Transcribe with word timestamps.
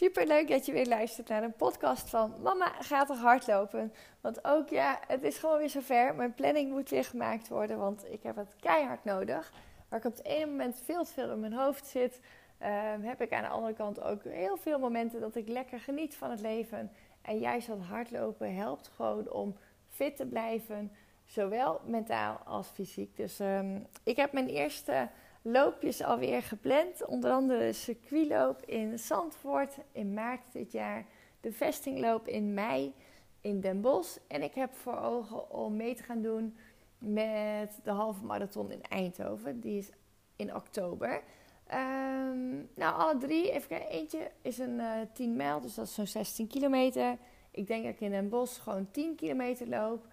Super 0.00 0.26
leuk 0.26 0.48
dat 0.48 0.66
je 0.66 0.72
weer 0.72 0.86
luistert 0.86 1.28
naar 1.28 1.42
een 1.42 1.56
podcast 1.56 2.10
van 2.10 2.34
Mama 2.42 2.72
gaat 2.80 3.06
toch 3.06 3.20
hardlopen. 3.20 3.92
Want 4.20 4.44
ook 4.44 4.68
ja, 4.68 5.00
het 5.06 5.22
is 5.22 5.38
gewoon 5.38 5.58
weer 5.58 5.70
zover. 5.70 6.14
Mijn 6.14 6.34
planning 6.34 6.70
moet 6.70 6.90
weer 6.90 7.04
gemaakt 7.04 7.48
worden, 7.48 7.78
want 7.78 8.12
ik 8.12 8.22
heb 8.22 8.36
het 8.36 8.56
keihard 8.60 9.04
nodig. 9.04 9.52
Waar 9.88 9.98
ik 9.98 10.04
op 10.04 10.16
het 10.16 10.24
ene 10.24 10.46
moment 10.46 10.80
veel 10.84 11.04
te 11.04 11.12
veel 11.12 11.30
in 11.30 11.40
mijn 11.40 11.52
hoofd 11.52 11.86
zit, 11.86 12.20
ehm, 12.58 13.02
heb 13.02 13.20
ik 13.20 13.32
aan 13.32 13.42
de 13.42 13.48
andere 13.48 13.74
kant 13.74 14.00
ook 14.00 14.24
heel 14.24 14.56
veel 14.56 14.78
momenten 14.78 15.20
dat 15.20 15.36
ik 15.36 15.48
lekker 15.48 15.80
geniet 15.80 16.16
van 16.16 16.30
het 16.30 16.40
leven. 16.40 16.92
En 17.22 17.38
juist 17.38 17.66
dat 17.66 17.80
hardlopen 17.80 18.54
helpt 18.54 18.90
gewoon 18.94 19.30
om 19.30 19.56
fit 19.88 20.16
te 20.16 20.26
blijven, 20.26 20.92
zowel 21.24 21.80
mentaal 21.84 22.36
als 22.44 22.68
fysiek. 22.68 23.16
Dus 23.16 23.40
ehm, 23.40 23.78
ik 24.04 24.16
heb 24.16 24.32
mijn 24.32 24.48
eerste 24.48 25.08
loopjes 25.42 26.02
alweer 26.02 26.42
gepland. 26.42 27.04
Onder 27.06 27.30
andere 27.30 27.58
de 27.58 27.72
circuitloop 27.72 28.62
in 28.62 28.98
Zandvoort 28.98 29.76
in 29.92 30.14
maart 30.14 30.52
dit 30.52 30.72
jaar. 30.72 31.06
De 31.40 31.52
vestingloop 31.52 32.28
in 32.28 32.54
mei 32.54 32.94
in 33.40 33.60
Den 33.60 33.80
Bosch. 33.80 34.18
En 34.26 34.42
ik 34.42 34.54
heb 34.54 34.74
voor 34.74 34.98
ogen 34.98 35.50
om 35.50 35.76
mee 35.76 35.94
te 35.94 36.02
gaan 36.02 36.22
doen 36.22 36.56
met 36.98 37.80
de 37.82 37.90
halve 37.90 38.24
marathon 38.24 38.70
in 38.70 38.82
Eindhoven. 38.82 39.60
Die 39.60 39.78
is 39.78 39.90
in 40.36 40.54
oktober. 40.54 41.22
Ehm, 41.66 42.56
nou, 42.74 42.94
alle 42.94 43.16
drie. 43.16 43.50
Even 43.50 43.68
kijken. 43.68 43.88
Eentje 43.88 44.30
is 44.42 44.58
een 44.58 44.78
uh, 44.78 45.00
eh, 45.00 45.08
10 45.12 45.36
mijl, 45.36 45.60
dus 45.60 45.74
dat 45.74 45.86
is 45.86 45.94
zo'n 45.94 46.06
16 46.06 46.46
kilometer. 46.46 47.18
Ik 47.50 47.66
denk 47.66 47.84
dat 47.84 47.92
ik 47.92 48.00
in 48.00 48.10
Den 48.10 48.28
Bosch 48.28 48.62
gewoon 48.62 48.90
10 48.90 49.14
kilometer 49.14 49.68
loop. 49.68 50.06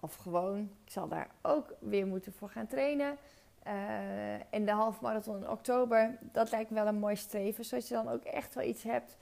Of 0.00 0.14
gewoon, 0.14 0.70
ik 0.84 0.90
zal 0.90 1.08
daar 1.08 1.30
ook 1.42 1.74
weer 1.80 2.06
moeten 2.06 2.32
voor 2.32 2.48
gaan 2.48 2.66
trainen. 2.66 3.16
En 4.50 4.64
de 4.64 4.70
halfmarathon 4.70 5.36
in 5.36 5.50
oktober, 5.50 6.18
dat 6.20 6.50
lijkt 6.50 6.70
me 6.70 6.76
wel 6.76 6.86
een 6.86 6.98
mooi 6.98 7.16
streven. 7.16 7.64
Zodat 7.64 7.88
je 7.88 7.94
dan 7.94 8.08
ook 8.08 8.24
echt 8.24 8.54
wel 8.54 8.64
iets 8.64 8.82
hebt 8.82 9.16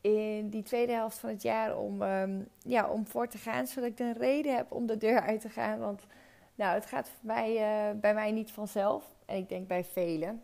in 0.00 0.48
die 0.48 0.62
tweede 0.62 0.92
helft 0.92 1.18
van 1.18 1.28
het 1.28 1.42
jaar 1.42 1.78
om, 1.78 2.02
um, 2.02 2.48
ja, 2.58 2.88
om 2.88 3.06
voor 3.06 3.28
te 3.28 3.38
gaan. 3.38 3.66
Zodat 3.66 3.90
ik 3.90 3.98
een 3.98 4.18
reden 4.18 4.56
heb 4.56 4.72
om 4.72 4.86
de 4.86 4.96
deur 4.96 5.20
uit 5.20 5.40
te 5.40 5.48
gaan. 5.48 5.78
Want 5.78 6.06
nou, 6.54 6.74
het 6.74 6.86
gaat 6.86 7.10
mij, 7.20 7.52
uh, 7.52 8.00
bij 8.00 8.14
mij 8.14 8.32
niet 8.32 8.50
vanzelf. 8.50 9.04
En 9.26 9.36
ik 9.36 9.48
denk 9.48 9.68
bij 9.68 9.84
velen. 9.84 10.42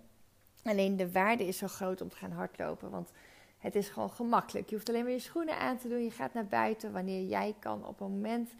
Alleen 0.62 0.96
de 0.96 1.12
waarde 1.12 1.46
is 1.46 1.58
zo 1.58 1.66
groot 1.66 2.00
om 2.00 2.08
te 2.08 2.16
gaan 2.16 2.32
hardlopen. 2.32 2.90
Want 2.90 3.10
het 3.58 3.74
is 3.74 3.88
gewoon 3.88 4.10
gemakkelijk. 4.10 4.68
Je 4.68 4.74
hoeft 4.74 4.88
alleen 4.88 5.02
maar 5.02 5.12
je 5.12 5.18
schoenen 5.18 5.58
aan 5.58 5.78
te 5.78 5.88
doen. 5.88 6.04
Je 6.04 6.10
gaat 6.10 6.34
naar 6.34 6.46
buiten 6.46 6.92
wanneer 6.92 7.22
jij 7.22 7.54
kan 7.58 7.86
op 7.86 8.00
een 8.00 8.10
moment 8.10 8.50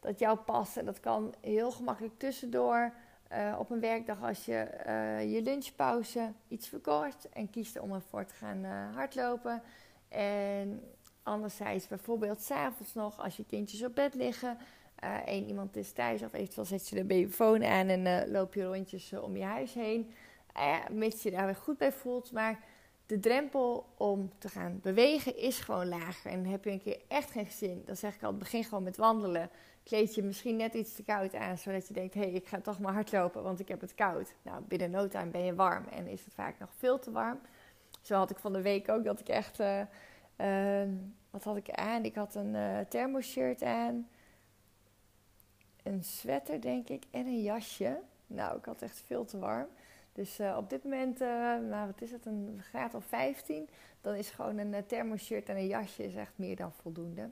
dat 0.00 0.18
jou 0.18 0.38
past. 0.38 0.76
En 0.76 0.84
dat 0.84 1.00
kan 1.00 1.34
heel 1.40 1.70
gemakkelijk 1.70 2.18
tussendoor. 2.18 2.92
Uh, 3.34 3.56
op 3.58 3.70
een 3.70 3.80
werkdag 3.80 4.22
als 4.22 4.44
je 4.44 4.68
uh, 4.86 5.32
je 5.32 5.42
lunchpauze 5.42 6.32
iets 6.48 6.68
verkort 6.68 7.28
en 7.28 7.50
kiest 7.50 7.78
om 7.78 7.92
ervoor 7.92 8.24
te 8.24 8.34
gaan 8.34 8.64
uh, 8.64 8.94
hardlopen. 8.94 9.62
En 10.08 10.82
anderzijds 11.22 11.88
bijvoorbeeld 11.88 12.42
s'avonds 12.42 12.94
nog 12.94 13.20
als 13.20 13.36
je 13.36 13.44
kindjes 13.44 13.84
op 13.84 13.94
bed 13.94 14.14
liggen. 14.14 14.58
één 15.24 15.46
iemand 15.46 15.76
is 15.76 15.92
thuis 15.92 16.22
of 16.22 16.32
eventueel 16.32 16.66
zet 16.66 16.88
je 16.88 16.96
de 16.96 17.04
babyfoon 17.04 17.64
aan 17.64 17.88
en 17.88 18.30
loop 18.30 18.54
je 18.54 18.64
rondjes 18.64 19.12
om 19.12 19.36
je 19.36 19.44
huis 19.44 19.74
heen. 19.74 20.10
mits 20.90 21.22
je 21.22 21.30
daar 21.30 21.46
weer 21.46 21.56
goed 21.56 21.78
bij 21.78 21.92
voelt. 21.92 22.32
Maar 22.32 22.58
de 23.06 23.20
drempel 23.20 23.86
om 23.96 24.30
te 24.38 24.48
gaan 24.48 24.78
bewegen 24.82 25.36
is 25.36 25.58
gewoon 25.58 25.88
lager. 25.88 26.30
En 26.30 26.46
heb 26.46 26.64
je 26.64 26.70
een 26.70 26.82
keer 26.82 27.00
echt 27.08 27.30
geen 27.30 27.50
zin, 27.50 27.82
dan 27.86 27.96
zeg 27.96 28.14
ik 28.14 28.22
al, 28.22 28.36
begin 28.36 28.64
gewoon 28.64 28.84
met 28.84 28.96
wandelen 28.96 29.50
kleed 29.84 30.14
je 30.14 30.22
misschien 30.22 30.56
net 30.56 30.74
iets 30.74 30.94
te 30.94 31.02
koud 31.02 31.34
aan, 31.34 31.58
zodat 31.58 31.88
je 31.88 31.94
denkt: 31.94 32.14
hé, 32.14 32.20
hey, 32.20 32.30
ik 32.30 32.48
ga 32.48 32.60
toch 32.60 32.78
maar 32.78 32.92
hardlopen, 32.92 33.42
want 33.42 33.60
ik 33.60 33.68
heb 33.68 33.80
het 33.80 33.94
koud. 33.94 34.34
Nou, 34.42 34.62
binnen 34.62 34.90
no 34.90 35.08
time 35.08 35.30
ben 35.30 35.44
je 35.44 35.54
warm 35.54 35.84
en 35.88 36.06
is 36.06 36.24
het 36.24 36.34
vaak 36.34 36.58
nog 36.58 36.70
veel 36.78 36.98
te 36.98 37.10
warm. 37.10 37.38
Zo 38.00 38.14
had 38.14 38.30
ik 38.30 38.38
van 38.38 38.52
de 38.52 38.62
week 38.62 38.88
ook 38.88 39.04
dat 39.04 39.20
ik 39.20 39.28
echt. 39.28 39.60
Uh, 39.60 39.80
uh, 40.36 40.88
wat 41.30 41.44
had 41.44 41.56
ik 41.56 41.70
aan? 41.70 42.04
Ik 42.04 42.14
had 42.14 42.34
een 42.34 42.54
uh, 42.54 42.78
thermoshirt 42.88 43.62
aan, 43.62 44.08
een 45.82 46.04
sweater, 46.04 46.60
denk 46.60 46.88
ik, 46.88 47.04
en 47.10 47.26
een 47.26 47.42
jasje. 47.42 48.00
Nou, 48.26 48.58
ik 48.58 48.64
had 48.64 48.82
echt 48.82 49.02
veel 49.06 49.24
te 49.24 49.38
warm. 49.38 49.68
Dus 50.14 50.40
op 50.56 50.70
dit 50.70 50.84
moment, 50.84 51.18
nou 51.68 51.86
wat 51.86 52.00
is 52.00 52.10
het, 52.10 52.26
een 52.26 52.60
graad 52.62 52.94
of 52.94 53.04
15, 53.04 53.68
dan 54.00 54.14
is 54.14 54.30
gewoon 54.30 54.58
een 54.58 54.86
thermoshirt 54.86 55.48
en 55.48 55.56
een 55.56 55.66
jasje 55.66 56.04
is 56.04 56.14
echt 56.14 56.32
meer 56.36 56.56
dan 56.56 56.72
voldoende. 56.72 57.30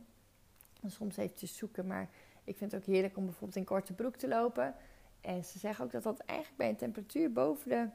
En 0.83 0.91
soms 0.91 1.17
eventjes 1.17 1.57
zoeken, 1.57 1.87
maar 1.87 2.09
ik 2.45 2.57
vind 2.57 2.73
het 2.73 2.81
ook 2.81 2.87
heerlijk 2.87 3.17
om 3.17 3.25
bijvoorbeeld 3.25 3.57
in 3.57 3.65
korte 3.65 3.93
broek 3.93 4.17
te 4.17 4.29
lopen. 4.29 4.75
En 5.21 5.45
ze 5.45 5.59
zeggen 5.59 5.85
ook 5.85 5.91
dat 5.91 6.03
dat 6.03 6.19
eigenlijk 6.19 6.59
bij 6.59 6.69
een 6.69 6.77
temperatuur 6.77 7.33
boven 7.33 7.69
de, 7.69 7.89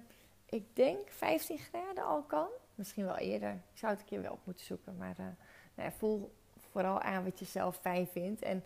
ik 0.46 0.76
denk 0.76 1.10
15 1.10 1.58
graden 1.58 2.04
al 2.04 2.24
kan. 2.24 2.48
Misschien 2.76 3.06
wel 3.06 3.18
eerder. 3.18 3.52
Ik 3.52 3.78
zou 3.78 3.92
het 3.92 4.02
een 4.02 4.08
keer 4.08 4.22
wel 4.22 4.32
op 4.32 4.46
moeten 4.46 4.66
zoeken. 4.66 4.98
Maar 4.98 5.16
nou 5.18 5.34
ja, 5.76 5.92
voel 5.92 6.34
vooral 6.72 7.02
aan 7.02 7.24
wat 7.24 7.40
je 7.40 7.46
zelf 7.46 7.78
fijn 7.78 8.08
vindt. 8.08 8.42
En 8.42 8.64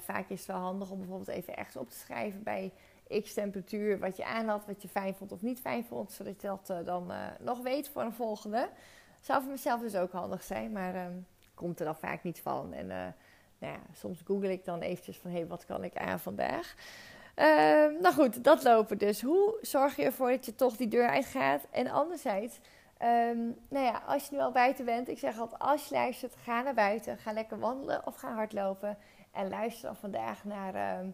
vaak 0.00 0.28
is 0.28 0.38
het 0.38 0.46
wel 0.46 0.56
handig 0.56 0.90
om 0.90 0.98
bijvoorbeeld 0.98 1.28
even 1.28 1.56
echt 1.56 1.76
op 1.76 1.90
te 1.90 1.96
schrijven 1.96 2.42
bij 2.42 2.72
x 3.08 3.34
temperatuur 3.34 3.98
wat 3.98 4.16
je 4.16 4.24
aan 4.24 4.48
had, 4.48 4.66
wat 4.66 4.82
je 4.82 4.88
fijn 4.88 5.14
vond 5.14 5.32
of 5.32 5.42
niet 5.42 5.60
fijn 5.60 5.84
vond. 5.84 6.12
Zodat 6.12 6.40
je 6.40 6.46
dat 6.46 6.68
uh, 6.70 6.84
dan 6.84 7.12
nog 7.40 7.62
weet 7.62 7.88
voor 7.88 8.02
een 8.02 8.12
volgende. 8.12 8.68
Zou 9.20 9.42
voor 9.42 9.50
mezelf 9.50 9.80
dus 9.80 9.96
ook 9.96 10.12
handig 10.12 10.42
zijn. 10.42 10.72
Maar 10.72 10.94
ehm, 10.94 11.16
komt 11.54 11.78
er 11.78 11.84
dan 11.84 11.96
vaak 11.96 12.22
niet 12.22 12.40
van. 12.40 12.72
En 12.72 13.14
nou 13.58 13.72
ja, 13.72 13.80
soms 13.92 14.22
google 14.24 14.52
ik 14.52 14.64
dan 14.64 14.80
eventjes 14.80 15.18
van... 15.18 15.30
hé, 15.30 15.36
hey, 15.36 15.46
wat 15.46 15.64
kan 15.64 15.84
ik 15.84 15.96
aan 15.96 16.20
vandaag? 16.20 16.74
Uh, 17.36 17.44
nou 18.00 18.14
goed, 18.14 18.44
dat 18.44 18.64
lopen 18.64 18.98
dus. 18.98 19.22
Hoe 19.22 19.58
zorg 19.60 19.96
je 19.96 20.04
ervoor 20.04 20.30
dat 20.30 20.46
je 20.46 20.54
toch 20.54 20.76
die 20.76 20.88
deur 20.88 21.08
uitgaat? 21.08 21.66
En 21.70 21.88
anderzijds, 21.88 22.58
um, 23.02 23.56
nou 23.68 23.84
ja, 23.84 24.02
als 24.06 24.28
je 24.28 24.34
nu 24.34 24.40
al 24.40 24.52
buiten 24.52 24.84
bent... 24.84 25.08
ik 25.08 25.18
zeg 25.18 25.38
altijd, 25.38 25.60
als 25.60 25.88
je 25.88 25.94
luistert, 25.94 26.36
ga 26.36 26.62
naar 26.62 26.74
buiten. 26.74 27.18
Ga 27.18 27.32
lekker 27.32 27.58
wandelen 27.58 28.06
of 28.06 28.16
ga 28.16 28.34
hardlopen. 28.34 28.98
En 29.32 29.48
luister 29.48 29.86
dan 29.86 29.96
vandaag 29.96 30.44
naar... 30.44 31.04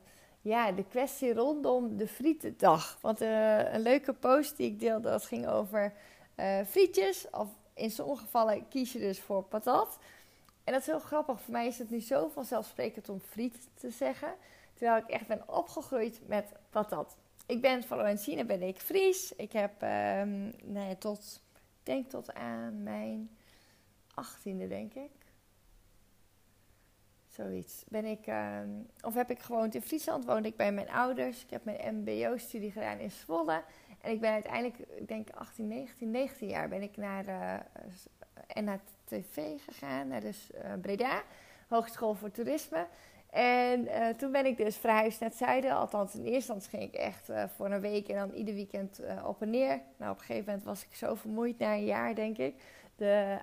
ja, 0.42 0.72
de 0.72 0.84
kwestie 0.84 1.34
rondom 1.34 1.96
de 1.96 2.08
frietendag. 2.08 2.98
Want 3.00 3.22
uh, 3.22 3.72
een 3.72 3.80
leuke 3.80 4.12
post 4.12 4.56
die 4.56 4.66
ik 4.66 4.80
deelde, 4.80 5.10
dat 5.10 5.24
ging 5.24 5.46
over 5.46 5.92
uh, 6.36 6.60
frietjes. 6.66 7.30
Of 7.30 7.48
in 7.74 7.90
sommige 7.90 8.22
gevallen 8.22 8.68
kies 8.68 8.92
je 8.92 8.98
dus 8.98 9.20
voor 9.20 9.42
patat. 9.42 9.98
En 10.64 10.72
dat 10.72 10.80
is 10.80 10.86
heel 10.86 10.98
grappig. 10.98 11.40
Voor 11.40 11.52
mij 11.52 11.66
is 11.66 11.78
het 11.78 11.90
nu 11.90 12.00
zo 12.00 12.28
vanzelfsprekend 12.28 13.08
om 13.08 13.20
friet 13.20 13.68
te 13.74 13.90
zeggen. 13.90 14.34
Terwijl 14.74 15.02
ik 15.02 15.08
echt 15.08 15.26
ben 15.26 15.48
opgegroeid 15.48 16.20
met 16.26 16.52
patat. 16.70 17.16
Ik 17.46 17.60
ben 17.60 17.82
van 17.82 17.98
origine 17.98 18.44
ben 18.44 18.62
ik 18.62 18.76
Fries. 18.76 19.32
Ik 19.32 19.52
heb 19.52 19.82
um, 19.82 20.52
nee, 20.62 20.98
tot, 20.98 21.42
denk 21.82 22.10
tot 22.10 22.34
aan 22.34 22.82
mijn 22.82 23.30
achttiende 24.14 24.68
denk 24.68 24.94
ik. 24.94 25.10
Zoiets. 27.32 27.84
Ben 27.88 28.04
ik, 28.04 28.26
um, 28.26 28.86
of 29.00 29.14
heb 29.14 29.30
ik 29.30 29.38
gewoond 29.38 29.74
in 29.74 29.82
Friesland, 29.82 30.24
woonde 30.24 30.48
ik 30.48 30.56
bij 30.56 30.72
mijn 30.72 30.90
ouders. 30.90 31.42
Ik 31.42 31.50
heb 31.50 31.64
mijn 31.64 31.96
mbo-studie 31.96 32.70
gedaan 32.70 32.98
in 32.98 33.10
Zwolle. 33.10 33.62
En 34.00 34.12
ik 34.12 34.20
ben 34.20 34.30
uiteindelijk, 34.30 34.78
ik 34.78 35.08
denk 35.08 35.30
18, 35.30 35.68
19, 35.68 36.10
19 36.10 36.48
jaar, 36.48 36.68
ben 36.68 36.82
ik 36.82 36.96
naar 36.96 37.26
uh, 37.26 37.54
en 38.46 38.64
naar 38.64 38.80
tv 39.04 39.60
gegaan, 39.64 40.08
naar 40.08 40.20
de 40.20 40.32
uh, 40.54 40.72
Breda, 40.80 41.22
Hogeschool 41.68 42.14
voor 42.14 42.30
Toerisme. 42.30 42.86
En 43.30 43.88
toen 44.16 44.32
ben 44.32 44.46
ik 44.46 44.56
dus 44.56 44.76
verhuisd 44.76 45.20
naar 45.20 45.28
het 45.28 45.38
zuiden. 45.38 45.72
Althans, 45.72 46.14
in 46.14 46.24
eerste 46.24 46.34
instantie 46.34 46.70
ging 46.70 46.82
ik 46.82 46.94
echt 46.94 47.30
voor 47.56 47.70
een 47.70 47.80
week 47.80 48.08
en 48.08 48.16
dan 48.16 48.30
ieder 48.30 48.54
weekend 48.54 49.00
op 49.24 49.42
en 49.42 49.50
neer. 49.50 49.80
Nou, 49.96 50.12
op 50.12 50.18
een 50.18 50.24
gegeven 50.24 50.44
moment 50.44 50.64
was 50.64 50.84
ik 50.84 50.94
zo 50.94 51.14
vermoeid, 51.14 51.58
na 51.58 51.72
een 51.72 51.84
jaar 51.84 52.14
denk 52.14 52.38
ik. 52.38 52.54
de 52.96 53.38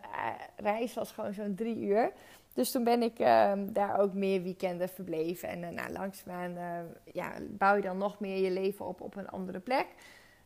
reis 0.56 0.94
was 0.94 1.12
gewoon 1.12 1.34
zo'n 1.34 1.56
drie 1.56 1.78
uur. 1.78 2.12
Dus 2.60 2.72
toen 2.72 2.84
ben 2.84 3.04
ik 3.04 3.20
ehm, 3.20 3.74
daar 3.74 4.00
ook 4.00 4.14
meer 4.14 4.44
weekenden 4.44 4.90
verbleven. 4.90 5.50
En 5.50 5.62
uh, 5.64 5.70
nou, 5.70 6.12
uh, 6.28 6.80
ja, 7.14 7.34
bouw 7.50 7.76
je 7.76 7.82
dan 7.82 7.98
nog 7.98 8.20
meer 8.20 8.44
je 8.44 8.52
leven 8.52 8.86
op 8.86 9.02
op 9.02 9.16
een 9.16 9.30
andere 9.30 9.60
plek. 9.60 9.88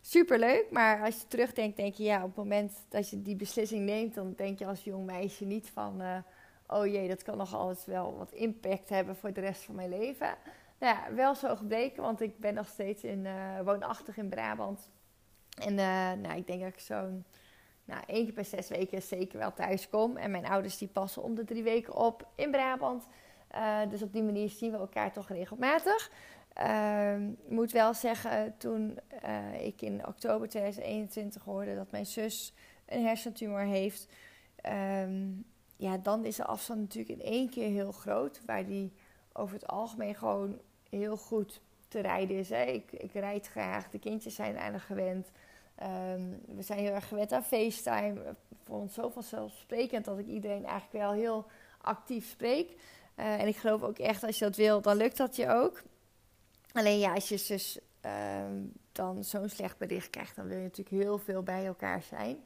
Superleuk, 0.01 0.65
maar 0.71 1.04
als 1.06 1.21
je 1.21 1.27
terugdenkt, 1.27 1.77
denk 1.77 1.94
je 1.94 2.04
ja, 2.04 2.18
op 2.18 2.27
het 2.27 2.36
moment 2.36 2.71
dat 2.89 3.10
je 3.10 3.21
die 3.21 3.36
beslissing 3.36 3.86
neemt, 3.86 4.13
dan 4.13 4.33
denk 4.36 4.60
je 4.60 4.65
als 4.65 4.83
jong 4.83 5.06
meisje 5.06 5.45
niet 5.45 5.69
van, 5.69 6.01
uh, 6.01 6.18
oh 6.68 6.86
jee, 6.86 7.07
dat 7.07 7.24
kan 7.24 7.38
nog 7.38 7.54
altijd 7.54 7.86
wel 7.86 8.18
wat 8.18 8.31
impact 8.31 8.89
hebben 8.89 9.15
voor 9.15 9.33
de 9.33 9.42
rest 9.42 9.63
van 9.63 9.75
mijn 9.75 9.89
leven. 9.89 10.36
Nou 10.80 10.95
ja, 10.95 11.13
wel 11.13 11.36
zo 11.36 11.56
gebleken, 11.56 12.04
want 12.04 12.21
ik 12.21 12.39
ben 12.39 12.54
nog 12.54 12.68
steeds 12.68 13.04
in, 13.04 13.27
woonachtig 13.63 14.18
in 14.18 14.30
Brabant. 14.30 14.89
En 15.62 15.75
nou, 16.21 16.36
ik 16.36 16.48
denk 16.48 16.62
dat 16.62 16.69
ik 16.69 16.80
zo'n 16.80 17.25
nou, 17.86 18.04
één 18.08 18.24
keer 18.24 18.34
per 18.34 18.46
zes 18.46 18.70
weken 18.70 19.02
zeker 19.02 19.38
wel 19.38 19.54
thuis 19.54 19.90
kom. 19.90 20.18
En 20.18 20.32
mijn 20.32 20.46
ouders 20.46 20.78
die 20.78 20.88
passen 20.88 21.24
om 21.24 21.36
de 21.36 21.44
drie 21.44 21.64
weken 21.64 21.96
op 21.96 22.28
in 22.36 22.52
Brabant. 22.52 23.08
Uh, 23.56 23.80
dus 23.90 24.02
op 24.02 24.14
die 24.14 24.24
manier 24.24 24.50
zien 24.50 24.72
we 24.72 24.78
elkaar 24.78 25.12
toch 25.12 25.30
regelmatig. 25.30 26.12
Uh, 26.62 27.16
moet 27.48 27.72
wel 27.72 27.94
zeggen, 27.94 28.58
toen 28.58 29.00
uh, 29.26 29.66
ik 29.66 29.82
in 29.82 30.08
oktober 30.08 30.50
2021 30.50 31.44
hoorde 31.44 31.76
dat 31.76 31.92
mijn 31.92 32.06
zus 32.06 32.54
een 32.86 33.06
hersentumor 33.06 33.62
heeft, 33.62 34.08
um, 35.04 35.46
ja, 35.78 35.98
dan 35.98 36.26
is 36.26 36.36
de 36.36 36.46
afstand 36.46 36.80
natuurlijk 36.80 37.20
in 37.20 37.32
één 37.32 37.50
keer 37.50 37.70
heel 37.70 37.92
groot. 37.92 38.42
Waar 38.46 38.66
die 38.66 38.94
over 39.34 39.56
het 39.56 39.68
algemeen 39.68 40.16
gewoon 40.16 40.60
heel 40.90 41.18
goed 41.18 41.62
te 41.88 42.00
rijden 42.00 42.38
is. 42.38 42.52
Ik, 42.52 42.92
ik 42.92 43.14
rijd 43.14 43.48
graag, 43.48 43.90
de 43.90 44.00
kindjes 44.00 44.36
zijn 44.36 44.58
aan 44.58 44.80
gewend. 44.80 45.32
Um, 45.84 46.42
we 46.56 46.62
zijn 46.62 46.80
heel 46.80 46.94
erg 46.94 47.08
gewend 47.08 47.32
aan 47.32 47.44
FaceTime. 47.44 48.36
Voor 48.64 48.78
ons 48.78 48.94
zo 48.94 49.10
vanzelfsprekend 49.10 50.06
dat 50.06 50.18
ik 50.18 50.28
iedereen 50.28 50.66
eigenlijk 50.66 51.04
wel 51.06 51.12
heel 51.12 51.46
actief 51.82 52.30
spreek. 52.30 52.70
Uh, 53.20 53.42
en 53.42 53.48
ik 53.48 53.56
geloof 53.56 53.84
ook 53.84 53.98
echt, 53.98 54.24
als 54.24 54.40
je 54.40 54.46
dat 54.46 54.56
wil, 54.56 54.82
dan 54.82 54.98
lukt 54.98 55.18
dat 55.18 55.36
je 55.36 55.50
ook. 55.50 55.82
Alleen 56.72 57.00
ja, 57.00 57.14
als 57.14 57.30
je 57.30 57.44
dus 57.48 57.80
dan 58.92 59.24
zo'n 59.24 59.50
slecht 59.50 59.78
bericht 59.78 60.10
krijgt, 60.10 60.36
dan 60.36 60.48
wil 60.48 60.58
je 60.58 60.64
natuurlijk 60.64 61.04
heel 61.04 61.18
veel 61.18 61.44
bij 61.44 61.66
elkaar 61.66 62.02
zijn. 62.02 62.44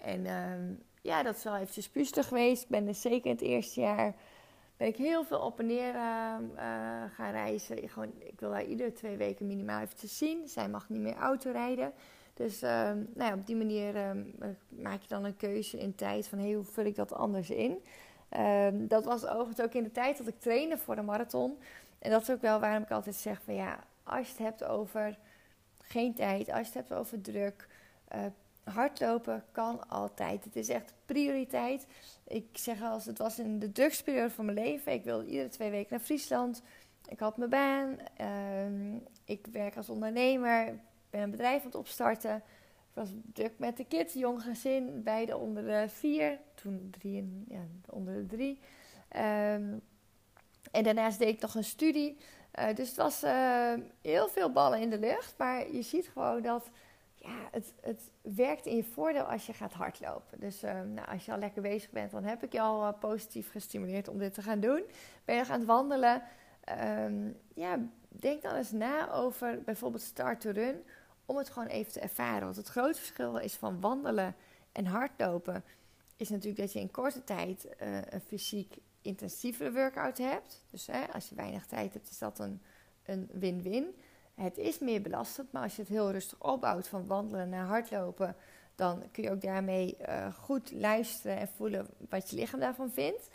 En 0.00 0.26
um, 0.26 0.82
ja, 1.00 1.22
dat 1.22 1.36
is 1.36 1.44
wel 1.44 1.56
eventjes 1.56 1.88
puustig 1.88 2.28
geweest. 2.28 2.62
Ik 2.62 2.68
ben 2.68 2.84
dus 2.84 3.00
zeker 3.00 3.26
in 3.26 3.36
het 3.36 3.40
eerste 3.40 3.80
jaar 3.80 4.14
ben 4.76 4.88
ik 4.88 4.96
heel 4.96 5.24
veel 5.24 5.38
op 5.38 5.58
en 5.58 5.66
neer 5.66 5.94
uh, 5.94 6.34
gaan 7.14 7.30
reizen. 7.30 7.82
Ik, 7.82 7.90
gewoon, 7.90 8.12
ik 8.18 8.40
wil 8.40 8.52
haar 8.52 8.64
iedere 8.64 8.92
twee 8.92 9.16
weken 9.16 9.46
minimaal 9.46 9.80
eventjes 9.80 10.18
zien. 10.18 10.48
Zij 10.48 10.68
mag 10.68 10.88
niet 10.88 11.00
meer 11.00 11.16
auto 11.16 11.50
rijden. 11.50 11.92
Dus 12.42 12.62
ehm, 12.62 12.96
nou 13.14 13.30
ja, 13.30 13.34
op 13.34 13.46
die 13.46 13.56
manier 13.56 13.96
ehm, 13.96 14.22
maak 14.68 15.02
je 15.02 15.08
dan 15.08 15.24
een 15.24 15.36
keuze 15.36 15.78
in 15.78 15.94
tijd 15.94 16.28
van 16.28 16.38
hoe 16.38 16.64
vul 16.64 16.84
ik 16.84 16.94
dat 16.94 17.12
anders 17.12 17.50
in. 17.50 17.82
Ehm, 18.28 18.86
dat 18.86 19.04
was 19.04 19.26
overigens 19.26 19.60
ook 19.60 19.72
in 19.74 19.82
de 19.82 19.92
tijd 19.92 20.18
dat 20.18 20.26
ik 20.26 20.40
trainde 20.40 20.78
voor 20.78 20.96
de 20.96 21.02
marathon. 21.02 21.58
En 21.98 22.10
dat 22.10 22.22
is 22.22 22.30
ook 22.30 22.40
wel 22.40 22.60
waarom 22.60 22.82
ik 22.82 22.90
altijd 22.90 23.14
zeg 23.14 23.40
van 23.44 23.54
ja, 23.54 23.78
als 24.02 24.26
je 24.26 24.32
het 24.32 24.42
hebt 24.42 24.64
over 24.64 25.18
geen 25.78 26.14
tijd, 26.14 26.48
als 26.48 26.58
je 26.58 26.64
het 26.64 26.74
hebt 26.74 26.92
over 26.92 27.20
druk, 27.20 27.68
uh, 28.14 28.20
hardlopen 28.74 29.44
kan 29.52 29.88
altijd. 29.88 30.44
Het 30.44 30.56
is 30.56 30.68
echt 30.68 30.94
prioriteit. 31.06 31.86
Ik 32.26 32.46
zeg 32.52 32.82
als 32.82 33.04
het 33.04 33.18
was 33.18 33.38
in 33.38 33.58
de 33.58 33.72
drugsperiode 33.72 34.30
van 34.30 34.44
mijn 34.44 34.58
leven. 34.58 34.92
Ik 34.92 35.04
wilde 35.04 35.26
iedere 35.26 35.48
twee 35.48 35.70
weken 35.70 35.90
naar 35.90 36.00
Friesland. 36.00 36.62
Ik 37.08 37.18
had 37.18 37.36
mijn 37.36 37.50
baan. 37.50 37.98
ik 39.24 39.46
werk 39.52 39.76
als 39.76 39.88
ondernemer 39.88 40.80
ben 41.12 41.20
een 41.20 41.30
bedrijf 41.30 41.60
aan 41.60 41.66
het 41.66 41.74
opstarten. 41.74 42.36
Ik 42.36 42.98
was 42.98 43.14
druk 43.32 43.52
met 43.56 43.76
de 43.76 43.84
kids, 43.84 44.14
jong 44.14 44.42
gezin, 44.42 45.02
beide 45.02 45.36
onder 45.36 45.64
de 45.64 45.88
vier. 45.88 46.38
Toen 46.54 46.88
drie 46.98 47.44
ja, 47.48 47.60
onder 47.86 48.14
de 48.14 48.26
drie. 48.26 48.60
Um, 49.16 49.82
en 50.70 50.82
daarnaast 50.82 51.18
deed 51.18 51.28
ik 51.28 51.40
nog 51.40 51.54
een 51.54 51.64
studie. 51.64 52.16
Uh, 52.58 52.74
dus 52.74 52.88
het 52.88 52.96
was 52.96 53.24
uh, 53.24 53.72
heel 54.02 54.28
veel 54.28 54.52
ballen 54.52 54.80
in 54.80 54.90
de 54.90 54.98
lucht. 54.98 55.34
Maar 55.38 55.72
je 55.72 55.82
ziet 55.82 56.08
gewoon 56.08 56.42
dat 56.42 56.70
ja, 57.14 57.48
het, 57.50 57.74
het 57.80 58.10
werkt 58.20 58.66
in 58.66 58.76
je 58.76 58.84
voordeel 58.84 59.24
als 59.24 59.46
je 59.46 59.52
gaat 59.52 59.72
hardlopen. 59.72 60.40
Dus 60.40 60.64
uh, 60.64 60.80
nou, 60.80 61.08
als 61.08 61.24
je 61.24 61.32
al 61.32 61.38
lekker 61.38 61.62
bezig 61.62 61.90
bent, 61.90 62.10
dan 62.10 62.24
heb 62.24 62.42
ik 62.42 62.52
je 62.52 62.60
al 62.60 62.94
positief 62.94 63.50
gestimuleerd 63.50 64.08
om 64.08 64.18
dit 64.18 64.34
te 64.34 64.42
gaan 64.42 64.60
doen. 64.60 64.82
Ben 65.24 65.34
je 65.34 65.40
nog 65.40 65.50
aan 65.50 65.58
het 65.58 65.68
wandelen? 65.68 66.22
Um, 66.98 67.36
ja, 67.54 67.78
denk 68.08 68.42
dan 68.42 68.54
eens 68.54 68.72
na 68.72 69.12
over 69.12 69.62
bijvoorbeeld 69.62 70.02
start 70.02 70.40
to 70.40 70.50
run 70.50 70.84
om 71.26 71.36
het 71.36 71.50
gewoon 71.50 71.68
even 71.68 71.92
te 71.92 72.00
ervaren. 72.00 72.44
Want 72.44 72.56
het 72.56 72.68
grote 72.68 72.98
verschil 72.98 73.36
is 73.36 73.54
van 73.54 73.80
wandelen 73.80 74.34
en 74.72 74.86
hardlopen, 74.86 75.64
is 76.16 76.28
natuurlijk 76.28 76.60
dat 76.60 76.72
je 76.72 76.80
in 76.80 76.90
korte 76.90 77.24
tijd 77.24 77.66
uh, 77.82 77.96
een 78.10 78.20
fysiek 78.20 78.76
intensievere 79.02 79.72
workout 79.72 80.18
hebt. 80.18 80.62
Dus 80.70 80.86
hè, 80.86 81.12
als 81.12 81.28
je 81.28 81.34
weinig 81.34 81.66
tijd 81.66 81.92
hebt, 81.92 82.10
is 82.10 82.18
dat 82.18 82.38
een 82.38 83.28
win-win. 83.32 83.94
Het 84.34 84.58
is 84.58 84.78
meer 84.78 85.02
belastend, 85.02 85.52
maar 85.52 85.62
als 85.62 85.76
je 85.76 85.82
het 85.82 85.90
heel 85.90 86.10
rustig 86.10 86.40
opbouwt 86.40 86.88
van 86.88 87.06
wandelen 87.06 87.48
naar 87.48 87.66
hardlopen, 87.66 88.36
dan 88.74 89.10
kun 89.10 89.22
je 89.22 89.30
ook 89.30 89.40
daarmee 89.40 89.96
uh, 90.08 90.34
goed 90.34 90.72
luisteren 90.72 91.36
en 91.36 91.48
voelen 91.48 91.86
wat 92.08 92.30
je 92.30 92.36
lichaam 92.36 92.60
daarvan 92.60 92.90
vindt. 92.90 93.28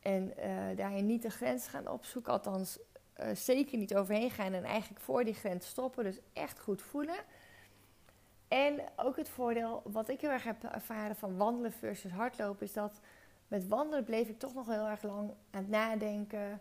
En 0.00 0.32
uh, 0.38 0.76
daarin 0.76 1.06
niet 1.06 1.22
de 1.22 1.30
grens 1.30 1.66
gaan 1.66 1.88
opzoeken, 1.88 2.32
althans 2.32 2.78
uh, 3.20 3.34
zeker 3.34 3.78
niet 3.78 3.96
overheen 3.96 4.30
gaan 4.30 4.52
en 4.52 4.64
eigenlijk 4.64 5.00
voor 5.00 5.24
die 5.24 5.34
grens 5.34 5.66
stoppen. 5.66 6.04
Dus 6.04 6.20
echt 6.32 6.60
goed 6.60 6.82
voelen. 6.82 7.18
En 8.48 8.80
ook 8.96 9.16
het 9.16 9.28
voordeel, 9.28 9.82
wat 9.84 10.08
ik 10.08 10.20
heel 10.20 10.30
erg 10.30 10.44
heb 10.44 10.64
ervaren 10.64 11.16
van 11.16 11.36
wandelen 11.36 11.72
versus 11.72 12.10
hardlopen, 12.10 12.66
is 12.66 12.72
dat 12.72 13.00
met 13.48 13.68
wandelen 13.68 14.04
bleef 14.04 14.28
ik 14.28 14.38
toch 14.38 14.54
nog 14.54 14.66
heel 14.66 14.86
erg 14.86 15.02
lang 15.02 15.30
aan 15.50 15.60
het 15.60 15.68
nadenken. 15.68 16.60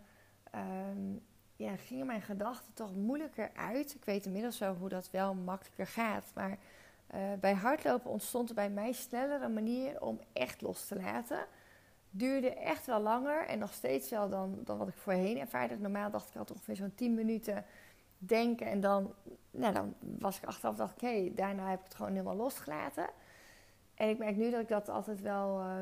Um, 0.56 1.22
ja, 1.56 1.76
gingen 1.76 2.06
mijn 2.06 2.22
gedachten 2.22 2.74
toch 2.74 2.96
moeilijker 2.96 3.52
uit. 3.56 3.96
Ik 3.96 4.06
weet 4.06 4.26
inmiddels 4.26 4.58
wel 4.58 4.76
hoe 4.76 4.90
dat 4.90 5.12
wel 5.12 5.34
makkelijker 5.34 5.88
gaat. 5.88 6.32
Maar 6.36 6.58
uh, 7.16 7.20
bij 7.40 7.54
hardlopen 7.54 8.12
ontstond 8.12 8.50
er 8.50 8.56
bij 8.56 8.70
mij 8.70 8.92
sneller 8.92 9.42
een 9.42 9.54
manier 9.54 10.02
om 10.02 10.20
echt 10.34 10.62
los 10.62 10.88
te 10.88 10.96
laten. 10.96 11.46
Duurde 12.18 12.54
echt 12.54 12.86
wel 12.86 13.00
langer 13.00 13.48
en 13.48 13.60
nog 13.60 13.74
steeds 13.74 14.10
wel 14.10 14.30
dan, 14.30 14.60
dan 14.64 14.78
wat 14.78 14.88
ik 14.88 14.98
voorheen 14.98 15.40
ervaarde. 15.40 15.78
Normaal 15.78 16.12
dacht 16.12 16.30
ik 16.30 16.36
altijd 16.36 16.58
ongeveer 16.58 16.76
zo'n 16.76 16.96
10 16.96 17.14
minuten 17.14 17.66
denken. 18.18 18.68
En 18.68 18.80
dan, 18.80 19.14
nou, 19.52 19.74
dan 19.74 19.94
was 20.00 20.38
ik 20.38 20.46
achteraf, 20.46 20.76
dacht 20.76 20.96
ik, 20.96 21.02
hey, 21.02 21.32
daarna 21.36 21.70
heb 21.70 21.80
ik 21.80 21.86
het 21.86 21.96
gewoon 21.96 22.12
helemaal 22.12 22.36
losgelaten. 22.36 23.10
En 23.94 24.10
ik 24.10 24.18
merk 24.18 24.36
nu 24.36 24.52
dat 24.52 24.62
ik 24.62 24.68
dat 24.68 24.90
altijd 24.90 25.22
wel, 25.22 25.60
uh, 25.60 25.76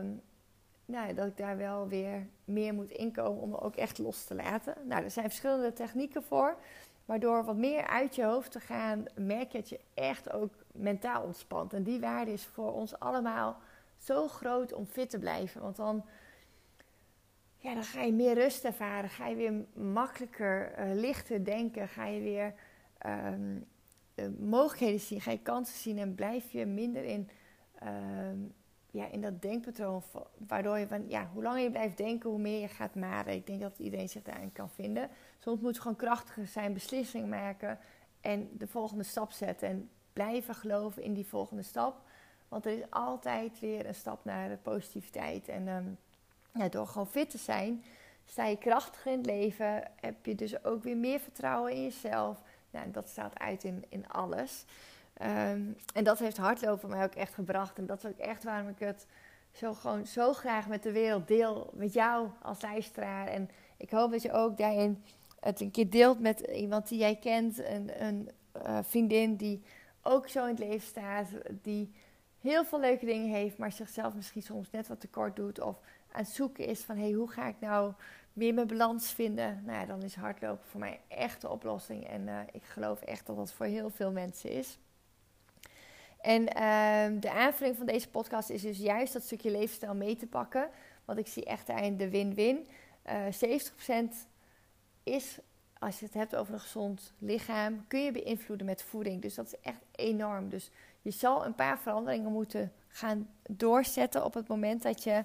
nou, 0.85 1.13
dat 1.13 1.27
ik 1.27 1.37
daar 1.37 1.57
wel 1.57 1.87
weer 1.87 2.27
meer 2.45 2.73
moet 2.73 2.91
inkomen 2.91 3.41
om 3.41 3.53
er 3.53 3.61
ook 3.61 3.75
echt 3.75 3.97
los 3.97 4.23
te 4.23 4.35
laten. 4.35 4.75
Nou, 4.83 5.03
er 5.03 5.11
zijn 5.11 5.25
verschillende 5.25 5.73
technieken 5.73 6.23
voor. 6.23 6.57
Maar 7.05 7.19
door 7.19 7.45
wat 7.45 7.55
meer 7.55 7.87
uit 7.87 8.15
je 8.15 8.23
hoofd 8.23 8.51
te 8.51 8.59
gaan, 8.59 9.05
merk 9.15 9.51
je 9.51 9.57
dat 9.57 9.69
je 9.69 9.79
echt 9.93 10.31
ook 10.31 10.53
mentaal 10.71 11.23
ontspant. 11.23 11.73
En 11.73 11.83
die 11.83 11.99
waarde 11.99 12.31
is 12.31 12.45
voor 12.45 12.73
ons 12.73 12.99
allemaal 12.99 13.57
zo 13.97 14.27
groot 14.27 14.73
om 14.73 14.85
fit 14.85 15.09
te 15.09 15.19
blijven. 15.19 15.61
Want 15.61 15.75
dan 15.75 16.05
ja, 17.65 17.73
dan 17.73 17.83
ga 17.83 18.01
je 18.01 18.13
meer 18.13 18.33
rust 18.33 18.63
ervaren. 18.63 19.09
Ga 19.09 19.27
je 19.27 19.35
weer 19.35 19.53
makkelijker, 19.73 20.79
uh, 20.79 20.99
lichter 20.99 21.45
denken. 21.45 21.87
Ga 21.87 22.05
je 22.05 22.21
weer 22.21 22.53
um, 23.05 23.65
uh, 24.15 24.25
mogelijkheden 24.39 24.99
zien. 24.99 25.21
Ga 25.21 25.31
je 25.31 25.41
kansen 25.41 25.77
zien. 25.77 25.97
En 25.97 26.15
blijf 26.15 26.51
je 26.51 26.65
minder 26.65 27.03
in, 27.03 27.29
um, 27.83 28.53
ja, 28.91 29.07
in 29.11 29.21
dat 29.21 29.41
denkpatroon. 29.41 30.03
Waardoor 30.47 30.77
je 30.77 30.87
van, 30.87 31.09
ja, 31.09 31.29
hoe 31.33 31.43
langer 31.43 31.61
je 31.61 31.71
blijft 31.71 31.97
denken, 31.97 32.29
hoe 32.29 32.39
meer 32.39 32.61
je 32.61 32.67
gaat 32.67 32.95
maren. 32.95 33.33
Ik 33.33 33.47
denk 33.47 33.61
dat 33.61 33.79
iedereen 33.79 34.09
zich 34.09 34.23
daarin 34.23 34.51
kan 34.51 34.69
vinden. 34.69 35.09
Soms 35.39 35.61
moet 35.61 35.75
je 35.75 35.81
gewoon 35.81 35.97
krachtiger 35.97 36.47
zijn, 36.47 36.73
beslissingen 36.73 37.29
maken. 37.29 37.79
En 38.21 38.49
de 38.57 38.67
volgende 38.67 39.03
stap 39.03 39.31
zetten. 39.31 39.67
En 39.67 39.89
blijven 40.13 40.55
geloven 40.55 41.03
in 41.03 41.13
die 41.13 41.27
volgende 41.27 41.63
stap. 41.63 42.01
Want 42.47 42.65
er 42.65 42.77
is 42.77 42.89
altijd 42.89 43.59
weer 43.59 43.85
een 43.85 43.95
stap 43.95 44.25
naar 44.25 44.57
positiviteit. 44.57 45.47
En... 45.47 45.67
Um, 45.67 45.97
door 46.69 46.87
gewoon 46.87 47.07
fit 47.07 47.29
te 47.29 47.37
zijn, 47.37 47.83
sta 48.25 48.45
je 48.45 48.57
krachtiger 48.57 49.11
in 49.11 49.17
het 49.17 49.25
leven. 49.25 49.83
Heb 49.95 50.25
je 50.25 50.35
dus 50.35 50.63
ook 50.63 50.83
weer 50.83 50.97
meer 50.97 51.19
vertrouwen 51.19 51.71
in 51.71 51.83
jezelf. 51.83 52.41
Nou, 52.71 52.91
dat 52.91 53.09
staat 53.09 53.39
uit 53.39 53.63
in, 53.63 53.85
in 53.89 54.07
alles. 54.07 54.65
Um, 55.21 55.75
en 55.93 56.03
dat 56.03 56.19
heeft 56.19 56.37
hardlopen 56.37 56.89
mij 56.89 57.03
ook 57.03 57.15
echt 57.15 57.33
gebracht. 57.33 57.77
En 57.77 57.85
dat 57.85 57.97
is 57.97 58.09
ook 58.09 58.17
echt 58.17 58.43
waarom 58.43 58.69
ik 58.69 58.79
het 58.79 59.05
zo, 59.51 59.73
gewoon 59.73 60.05
zo 60.05 60.33
graag 60.33 60.67
met 60.67 60.83
de 60.83 60.91
wereld 60.91 61.27
deel. 61.27 61.69
Met 61.73 61.93
jou 61.93 62.29
als 62.41 62.61
luisteraar. 62.61 63.27
En 63.27 63.49
ik 63.77 63.89
hoop 63.89 64.11
dat 64.11 64.21
je 64.21 64.31
ook 64.31 64.57
daarin 64.57 65.03
het 65.39 65.61
een 65.61 65.71
keer 65.71 65.89
deelt 65.89 66.19
met 66.19 66.39
iemand 66.39 66.87
die 66.87 66.99
jij 66.99 67.15
kent. 67.15 67.59
Een, 67.59 68.03
een 68.03 68.29
uh, 68.65 68.77
vriendin 68.81 69.35
die 69.35 69.63
ook 70.01 70.27
zo 70.27 70.43
in 70.43 70.49
het 70.49 70.59
leven 70.59 70.87
staat. 70.87 71.27
Die 71.61 71.93
heel 72.45 72.65
veel 72.65 72.79
leuke 72.79 73.05
dingen 73.05 73.29
heeft, 73.29 73.57
maar 73.57 73.71
zichzelf 73.71 74.13
misschien 74.13 74.41
soms 74.41 74.71
net 74.71 74.87
wat 74.87 74.99
tekort 74.99 75.35
doet. 75.35 75.59
Of 75.59 75.75
aan 76.11 76.21
het 76.21 76.29
zoeken 76.29 76.65
is 76.65 76.81
van 76.81 76.97
hey, 76.97 77.11
hoe 77.11 77.31
ga 77.31 77.47
ik 77.47 77.55
nou 77.59 77.93
meer 78.33 78.53
mijn 78.53 78.67
balans 78.67 79.11
vinden? 79.11 79.61
Nou 79.65 79.79
ja, 79.79 79.85
dan 79.85 80.03
is 80.03 80.15
hardlopen 80.15 80.65
voor 80.65 80.79
mij 80.79 80.99
echt 81.07 81.41
de 81.41 81.49
oplossing. 81.49 82.07
En 82.07 82.21
uh, 82.27 82.39
ik 82.51 82.63
geloof 82.63 83.01
echt 83.01 83.25
dat 83.25 83.35
dat 83.35 83.53
voor 83.53 83.65
heel 83.65 83.89
veel 83.89 84.11
mensen 84.11 84.51
is. 84.51 84.77
En 86.21 86.47
ehm, 86.47 87.19
de 87.19 87.31
aanvulling 87.31 87.77
van 87.77 87.85
deze 87.85 88.09
podcast 88.09 88.49
is 88.49 88.61
dus 88.61 88.77
juist 88.77 89.13
dat 89.13 89.23
stukje 89.23 89.51
levensstijl 89.51 89.95
mee 89.95 90.15
te 90.15 90.27
pakken. 90.27 90.69
Want 91.05 91.19
ik 91.19 91.27
zie 91.27 91.45
echt 91.45 91.67
de 91.97 92.09
win-win. 92.09 92.67
Uh, 93.09 93.61
70% 94.13 94.27
is, 95.03 95.39
als 95.79 95.99
je 95.99 96.05
het 96.05 96.13
hebt 96.13 96.35
over 96.35 96.53
een 96.53 96.59
gezond 96.59 97.13
lichaam, 97.19 97.85
kun 97.87 97.99
je 97.99 98.11
beïnvloeden 98.11 98.65
met 98.65 98.83
voeding. 98.83 99.21
Dus 99.21 99.35
dat 99.35 99.45
is 99.45 99.59
echt 99.61 99.81
enorm. 99.91 100.49
Dus 100.49 100.71
je 101.05 101.11
zal 101.11 101.45
een 101.45 101.55
paar 101.55 101.79
veranderingen 101.79 102.31
moeten 102.31 102.71
gaan 102.87 103.29
doorzetten 103.49 104.25
op 104.25 104.33
het 104.33 104.47
moment 104.47 104.83
dat 104.83 105.03
je 105.03 105.23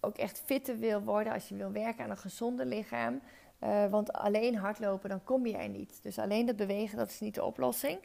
ook 0.00 0.16
echt 0.16 0.42
fitter 0.44 0.78
wil 0.78 1.00
worden. 1.00 1.32
Als 1.32 1.48
je 1.48 1.54
wil 1.54 1.72
werken 1.72 2.04
aan 2.04 2.10
een 2.10 2.16
gezonde 2.16 2.66
lichaam. 2.66 3.20
Uh, 3.64 3.86
want 3.86 4.12
alleen 4.12 4.56
hardlopen, 4.56 5.08
dan 5.08 5.24
kom 5.24 5.46
je 5.46 5.56
er 5.56 5.68
niet. 5.68 5.98
Dus 6.02 6.18
alleen 6.18 6.46
dat 6.46 6.56
bewegen, 6.56 6.98
dat 6.98 7.10
is 7.10 7.20
niet 7.20 7.34
de 7.34 7.44
oplossing. 7.44 7.98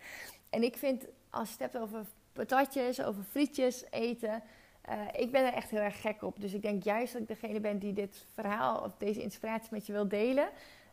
En 0.49 0.63
ik 0.63 0.77
vind, 0.77 1.05
als 1.29 1.47
je 1.47 1.63
het 1.63 1.71
hebt 1.71 1.83
over 1.83 2.05
patatjes, 2.33 3.03
over 3.03 3.23
frietjes 3.23 3.85
eten. 3.89 4.43
Uh, 4.89 5.01
ik 5.11 5.31
ben 5.31 5.45
er 5.45 5.53
echt 5.53 5.69
heel 5.69 5.79
erg 5.79 6.01
gek 6.01 6.21
op. 6.21 6.41
Dus 6.41 6.53
ik 6.53 6.61
denk 6.61 6.83
juist 6.83 7.13
dat 7.13 7.21
ik 7.21 7.27
degene 7.27 7.59
ben 7.59 7.79
die 7.79 7.93
dit 7.93 8.25
verhaal 8.33 8.81
of 8.81 8.91
deze 8.97 9.21
inspiratie 9.21 9.69
met 9.71 9.85
je 9.85 9.93
wil 9.93 10.07
delen. 10.07 10.49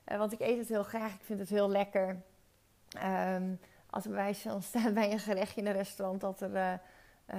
Uh, 0.09 0.19
want 0.19 0.33
ik 0.33 0.41
eet 0.41 0.59
het 0.59 0.69
heel 0.69 0.83
graag. 0.83 1.15
Ik 1.15 1.25
vind 1.25 1.39
het 1.39 1.49
heel 1.49 1.71
lekker. 1.71 2.23
Um, 3.35 3.59
als 3.97 4.07
bij 4.07 4.35
van 4.35 4.63
staat 4.63 4.95
bij 4.95 5.13
een 5.13 5.19
gerechtje 5.19 5.61
in 5.61 5.67
een 5.67 5.73
restaurant 5.73 6.21
dat 6.21 6.41
er 6.41 6.51
uh, 6.51 7.37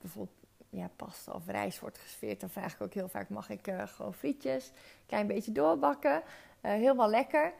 bijvoorbeeld 0.00 0.36
ja, 0.70 0.90
pasta 0.96 1.32
of 1.32 1.46
rijst 1.46 1.80
wordt 1.80 1.98
gesfeerd, 1.98 2.40
dan 2.40 2.50
vraag 2.50 2.74
ik 2.74 2.80
ook 2.80 2.94
heel 2.94 3.08
vaak: 3.08 3.28
mag 3.28 3.50
ik 3.50 3.72
gewoon 3.84 4.14
frietjes? 4.14 4.70
Klein 5.06 5.26
beetje 5.26 5.52
doorbakken. 5.52 6.22
helemaal 6.60 7.08
lekker. 7.08 7.52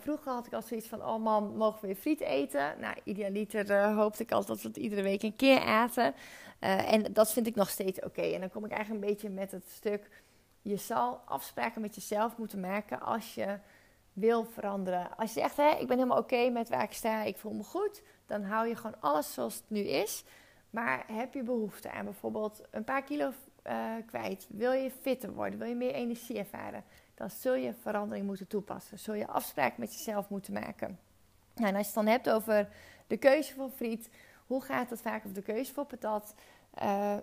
Vroeger 0.00 0.32
had 0.32 0.46
ik 0.46 0.52
al 0.52 0.62
zoiets 0.62 0.88
van: 0.88 1.02
oh 1.04 1.22
man, 1.22 1.56
mogen 1.56 1.80
we 1.80 1.86
weer 1.86 1.96
friet 1.96 2.20
eten? 2.20 2.80
Nou, 2.80 2.96
idealiter 3.04 3.92
hoopte 3.92 4.22
ik 4.22 4.32
altijd 4.32 4.48
dat 4.48 4.62
we 4.62 4.68
het 4.68 4.76
iedere 4.76 5.02
week 5.02 5.22
een 5.22 5.36
keer 5.36 5.60
aten. 5.60 6.14
En 6.58 7.12
dat 7.12 7.32
vind 7.32 7.46
ik 7.46 7.54
nog 7.54 7.68
steeds 7.68 8.00
oké. 8.00 8.22
En 8.22 8.40
dan 8.40 8.50
kom 8.50 8.64
ik 8.64 8.70
eigenlijk 8.70 9.04
een 9.04 9.10
beetje 9.10 9.30
met 9.30 9.50
het 9.50 9.70
stuk: 9.70 10.10
je 10.62 10.76
zal 10.76 11.20
afspraken 11.24 11.80
met 11.80 11.94
jezelf 11.94 12.36
moeten 12.36 12.60
maken 12.60 13.00
als 13.00 13.34
je 13.34 13.58
wil 14.12 14.44
veranderen. 14.44 15.16
Als 15.16 15.34
je 15.34 15.40
zegt: 15.40 15.56
hè, 15.56 15.70
ik 15.70 15.86
ben 15.86 15.96
helemaal 15.96 16.18
oké 16.18 16.50
met 16.50 16.68
waar 16.68 16.82
ik 16.82 16.92
sta, 16.92 17.22
ik 17.22 17.36
voel 17.36 17.52
me 17.52 17.62
goed, 17.62 18.02
dan 18.26 18.42
hou 18.42 18.68
je 18.68 18.76
gewoon 18.76 19.00
alles 19.00 19.32
zoals 19.34 19.54
het 19.54 19.70
nu 19.70 19.80
is. 19.80 20.24
Maar 20.70 21.04
heb 21.12 21.34
je 21.34 21.42
behoefte 21.42 21.90
aan 21.90 22.04
bijvoorbeeld 22.04 22.62
een 22.70 22.84
paar 22.84 23.02
kilo 23.02 23.32
kwijt? 24.06 24.46
Wil 24.48 24.72
je 24.72 24.90
fitter 24.90 25.32
worden? 25.34 25.58
Wil 25.58 25.68
je 25.68 25.74
meer 25.74 25.94
energie 25.94 26.38
ervaren? 26.38 26.84
dan 27.14 27.30
zul 27.30 27.54
je 27.54 27.74
verandering 27.74 28.26
moeten 28.26 28.46
toepassen. 28.46 28.98
Zul 28.98 29.14
je 29.14 29.26
afspraken 29.26 29.80
met 29.80 29.94
jezelf 29.94 30.28
moeten 30.28 30.52
maken. 30.52 30.98
Nou, 31.54 31.68
en 31.68 31.76
als 31.76 31.86
je 31.86 31.92
het 31.92 31.94
dan 31.94 32.06
hebt 32.06 32.30
over 32.30 32.68
de 33.06 33.16
keuze 33.16 33.54
voor 33.54 33.70
friet, 33.70 34.10
hoe 34.46 34.62
gaat 34.62 34.90
het 34.90 35.00
vaak 35.00 35.24
of 35.24 35.32
de 35.32 35.42
keuze 35.42 35.72
voor 35.72 35.84
patat? 35.84 36.34
Uh, 36.82 37.16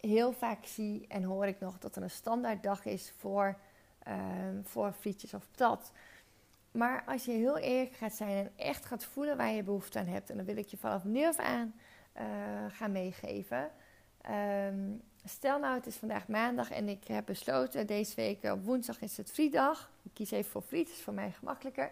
heel 0.00 0.32
vaak 0.32 0.64
zie 0.64 1.06
en 1.08 1.22
hoor 1.22 1.46
ik 1.46 1.60
nog 1.60 1.78
dat 1.78 1.96
er 1.96 2.02
een 2.02 2.10
standaard 2.10 2.62
dag 2.62 2.84
is 2.84 3.12
voor, 3.16 3.58
uh, 4.08 4.14
voor 4.62 4.92
frietjes 4.92 5.34
of 5.34 5.50
patat. 5.50 5.92
Maar 6.76 7.04
als 7.06 7.24
je 7.24 7.32
heel 7.32 7.58
eerlijk 7.58 7.94
gaat 7.94 8.14
zijn 8.14 8.36
en 8.36 8.52
echt 8.56 8.86
gaat 8.86 9.04
voelen 9.04 9.36
waar 9.36 9.52
je 9.52 9.62
behoefte 9.62 9.98
aan 9.98 10.06
hebt, 10.06 10.30
en 10.30 10.36
dan 10.36 10.46
wil 10.46 10.56
ik 10.56 10.68
je 10.68 10.76
vanaf 10.76 11.04
nu 11.04 11.26
af 11.26 11.38
aan 11.38 11.74
uh, 12.16 12.22
gaan 12.68 12.92
meegeven. 12.92 13.70
Um, 14.68 15.02
Stel 15.28 15.58
nou, 15.58 15.74
het 15.74 15.86
is 15.86 15.96
vandaag 15.96 16.28
maandag 16.28 16.70
en 16.70 16.88
ik 16.88 17.06
heb 17.06 17.26
besloten 17.26 17.86
deze 17.86 18.14
week 18.14 18.44
op 18.44 18.64
woensdag 18.64 19.00
is 19.00 19.16
het 19.16 19.30
frietdag. 19.30 19.90
Ik 20.02 20.10
kies 20.14 20.30
even 20.30 20.50
voor 20.50 20.62
friet, 20.62 20.88
is 20.88 21.02
voor 21.02 21.14
mij 21.14 21.30
gemakkelijker. 21.30 21.90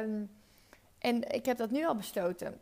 Um, 0.00 0.30
en 0.98 1.32
ik 1.32 1.46
heb 1.46 1.56
dat 1.56 1.70
nu 1.70 1.86
al 1.86 1.96
besloten. 1.96 2.60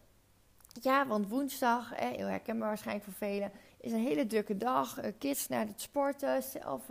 Ja, 0.80 1.06
want 1.06 1.28
woensdag, 1.28 1.92
eh, 1.92 2.08
heel 2.08 2.26
herkenbaar 2.26 2.68
waarschijnlijk 2.68 3.04
voor 3.04 3.14
velen, 3.14 3.52
is 3.80 3.92
een 3.92 4.06
hele 4.06 4.26
drukke 4.26 4.56
dag. 4.56 5.04
Uh, 5.04 5.12
kids 5.18 5.48
naar 5.48 5.66
het 5.66 5.80
sporten, 5.80 6.42
zelf 6.42 6.88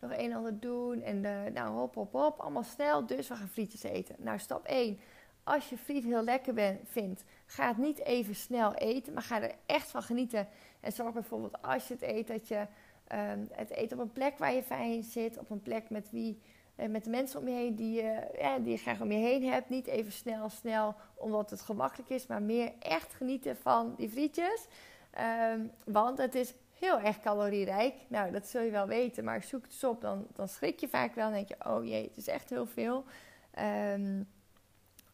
nog 0.00 0.10
een 0.10 0.30
en 0.30 0.32
ander 0.32 0.60
doen. 0.60 1.02
En 1.02 1.24
uh, 1.24 1.44
nou, 1.54 1.76
hop, 1.76 1.94
hop, 1.94 2.12
hop, 2.12 2.40
allemaal 2.40 2.62
snel. 2.62 3.06
Dus 3.06 3.28
we 3.28 3.34
gaan 3.34 3.48
frietjes 3.48 3.82
eten. 3.82 4.16
Nou, 4.18 4.38
stap 4.38 4.64
1. 4.64 4.98
Als 5.44 5.68
je 5.68 5.76
friet 5.76 6.04
heel 6.04 6.22
lekker 6.22 6.54
ben, 6.54 6.80
vindt, 6.84 7.24
ga 7.46 7.68
het 7.68 7.76
niet 7.76 7.98
even 7.98 8.34
snel 8.34 8.74
eten, 8.74 9.12
maar 9.12 9.22
ga 9.22 9.42
er 9.42 9.54
echt 9.66 9.90
van 9.90 10.02
genieten. 10.02 10.48
En 10.80 10.92
zorg 10.92 11.12
bijvoorbeeld 11.12 11.62
als 11.62 11.88
je 11.88 11.94
het 11.94 12.02
eet, 12.02 12.26
dat 12.26 12.48
je 12.48 12.66
um, 13.12 13.48
het 13.52 13.70
eet 13.70 13.92
op 13.92 13.98
een 13.98 14.12
plek 14.12 14.38
waar 14.38 14.54
je 14.54 14.62
fijn 14.62 15.02
zit, 15.02 15.38
op 15.38 15.50
een 15.50 15.62
plek 15.62 15.90
met 15.90 16.10
wie, 16.10 16.40
uh, 16.76 16.88
met 16.88 17.04
de 17.04 17.10
mensen 17.10 17.40
om 17.40 17.48
je 17.48 17.54
heen 17.54 17.74
die, 17.74 18.02
uh, 18.02 18.18
ja, 18.38 18.58
die 18.58 18.72
je 18.72 18.78
graag 18.78 19.00
om 19.00 19.12
je 19.12 19.18
heen 19.18 19.44
hebt. 19.44 19.68
Niet 19.68 19.86
even 19.86 20.12
snel, 20.12 20.48
snel, 20.48 20.94
omdat 21.14 21.50
het 21.50 21.60
gemakkelijk 21.60 22.10
is, 22.10 22.26
maar 22.26 22.42
meer 22.42 22.72
echt 22.78 23.14
genieten 23.14 23.56
van 23.56 23.94
die 23.96 24.08
frietjes. 24.08 24.66
Um, 25.52 25.70
want 25.84 26.18
het 26.18 26.34
is 26.34 26.54
heel 26.78 27.00
erg 27.00 27.20
calorierijk. 27.20 27.94
Nou, 28.08 28.30
dat 28.30 28.46
zul 28.46 28.62
je 28.62 28.70
wel 28.70 28.86
weten, 28.86 29.24
maar 29.24 29.42
zoek 29.42 29.62
het 29.62 29.72
eens 29.72 29.84
op, 29.84 30.00
dan, 30.00 30.26
dan 30.32 30.48
schrik 30.48 30.80
je 30.80 30.88
vaak 30.88 31.14
wel 31.14 31.26
en 31.26 31.32
denk 31.32 31.48
je, 31.48 31.56
oh 31.66 31.84
jee, 31.84 32.04
het 32.04 32.16
is 32.16 32.28
echt 32.28 32.50
heel 32.50 32.66
veel. 32.66 33.04
Um, 33.94 34.28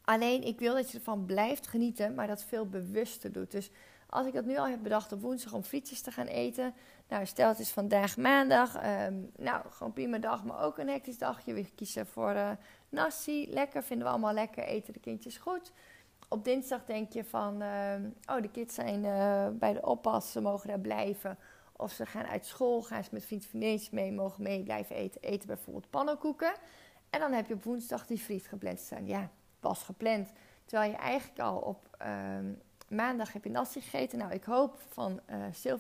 Alleen 0.05 0.43
ik 0.43 0.59
wil 0.59 0.75
dat 0.75 0.91
je 0.91 0.99
ervan 0.99 1.27
blijft 1.27 1.67
genieten, 1.67 2.15
maar 2.15 2.27
dat 2.27 2.45
veel 2.45 2.69
bewuster 2.69 3.33
doet. 3.33 3.51
Dus 3.51 3.71
als 4.09 4.27
ik 4.27 4.33
dat 4.33 4.45
nu 4.45 4.57
al 4.57 4.69
heb 4.69 4.83
bedacht 4.83 5.13
op 5.13 5.21
woensdag 5.21 5.53
om 5.53 5.63
frietjes 5.63 6.01
te 6.01 6.11
gaan 6.11 6.27
eten. 6.27 6.75
Nou, 7.09 7.27
stel 7.27 7.49
het 7.49 7.59
is 7.59 7.71
vandaag 7.71 8.17
maandag. 8.17 8.77
Um, 9.07 9.31
nou, 9.37 9.71
gewoon 9.71 9.93
prima 9.93 10.19
dag, 10.19 10.45
maar 10.45 10.63
ook 10.63 10.79
een 10.79 10.89
hectisch 10.89 11.19
dagje. 11.19 11.53
We 11.53 11.71
kiezen 11.75 12.07
voor 12.07 12.33
uh, 12.33 12.51
nasi. 12.89 13.47
Lekker, 13.51 13.83
vinden 13.83 14.07
we 14.07 14.13
allemaal 14.13 14.35
lekker. 14.35 14.65
Eten 14.65 14.93
de 14.93 15.01
kindjes 15.01 15.37
goed. 15.37 15.73
Op 16.29 16.45
dinsdag 16.45 16.85
denk 16.85 17.13
je 17.13 17.25
van, 17.25 17.63
uh, 17.63 17.95
oh, 18.27 18.43
de 18.43 18.51
kids 18.51 18.75
zijn 18.75 19.05
uh, 19.05 19.49
bij 19.53 19.73
de 19.73 19.87
oppas. 19.87 20.33
Ze 20.33 20.41
mogen 20.41 20.69
daar 20.69 20.81
blijven. 20.81 21.39
Of 21.83 21.93
ze 21.93 22.07
gaan 22.07 22.27
uit 22.27 22.47
school, 22.47 22.83
gaan 22.83 23.05
ze 23.05 23.11
met 23.13 23.25
vriend 23.25 23.47
mee, 23.93 24.13
mogen 24.13 24.43
mee 24.43 24.63
blijven 24.63 24.97
eten. 24.97 25.21
Eten 25.23 25.47
bijvoorbeeld 25.47 25.91
pannenkoeken. 25.91 26.53
En 27.11 27.21
dan 27.21 27.33
heb 27.33 27.47
je 27.47 27.55
op 27.55 27.65
woensdag 27.65 28.07
die 28.07 28.19
friet 28.19 28.47
gepland 28.47 28.81
staan. 28.81 29.07
Ja, 29.07 29.31
was 29.61 29.83
gepland. 29.83 30.33
Terwijl 30.65 30.91
je 30.91 30.97
eigenlijk 30.97 31.41
al 31.41 31.59
op 31.59 31.97
um, 32.39 32.61
maandag 32.89 33.33
heb 33.33 33.45
je 33.45 33.51
nasi 33.51 33.81
gegeten. 33.81 34.19
Nou, 34.19 34.33
ik 34.33 34.45
hoop 34.45 34.81
van 34.89 35.21
uh, 35.31 35.77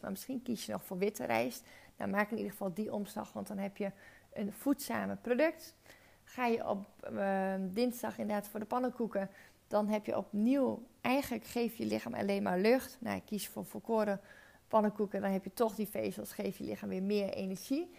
maar 0.00 0.10
misschien 0.10 0.42
kies 0.42 0.66
je 0.66 0.72
nog 0.72 0.84
voor 0.84 0.98
witte 0.98 1.24
rijst. 1.24 1.66
Nou, 1.96 2.10
maak 2.10 2.30
in 2.30 2.36
ieder 2.36 2.52
geval 2.52 2.74
die 2.74 2.92
omslag, 2.92 3.32
want 3.32 3.46
dan 3.46 3.58
heb 3.58 3.76
je 3.76 3.90
een 4.32 4.52
voedzame 4.52 5.16
product. 5.16 5.74
Ga 6.24 6.46
je 6.46 6.68
op 6.68 6.86
uh, 7.12 7.54
dinsdag 7.60 8.18
inderdaad 8.18 8.48
voor 8.48 8.60
de 8.60 8.66
pannenkoeken, 8.66 9.30
dan 9.68 9.88
heb 9.88 10.06
je 10.06 10.16
opnieuw, 10.16 10.86
eigenlijk 11.00 11.44
geef 11.44 11.76
je 11.76 11.86
lichaam 11.86 12.14
alleen 12.14 12.42
maar 12.42 12.58
lucht. 12.58 12.96
Nou, 13.00 13.20
kies 13.20 13.48
voor 13.48 13.64
volkoren 13.64 14.20
pannenkoeken, 14.68 15.20
dan 15.20 15.30
heb 15.30 15.44
je 15.44 15.52
toch 15.52 15.74
die 15.74 15.88
vezels, 15.88 16.32
geef 16.32 16.58
je 16.58 16.64
lichaam 16.64 16.88
weer 16.88 17.02
meer 17.02 17.28
energie. 17.28 17.90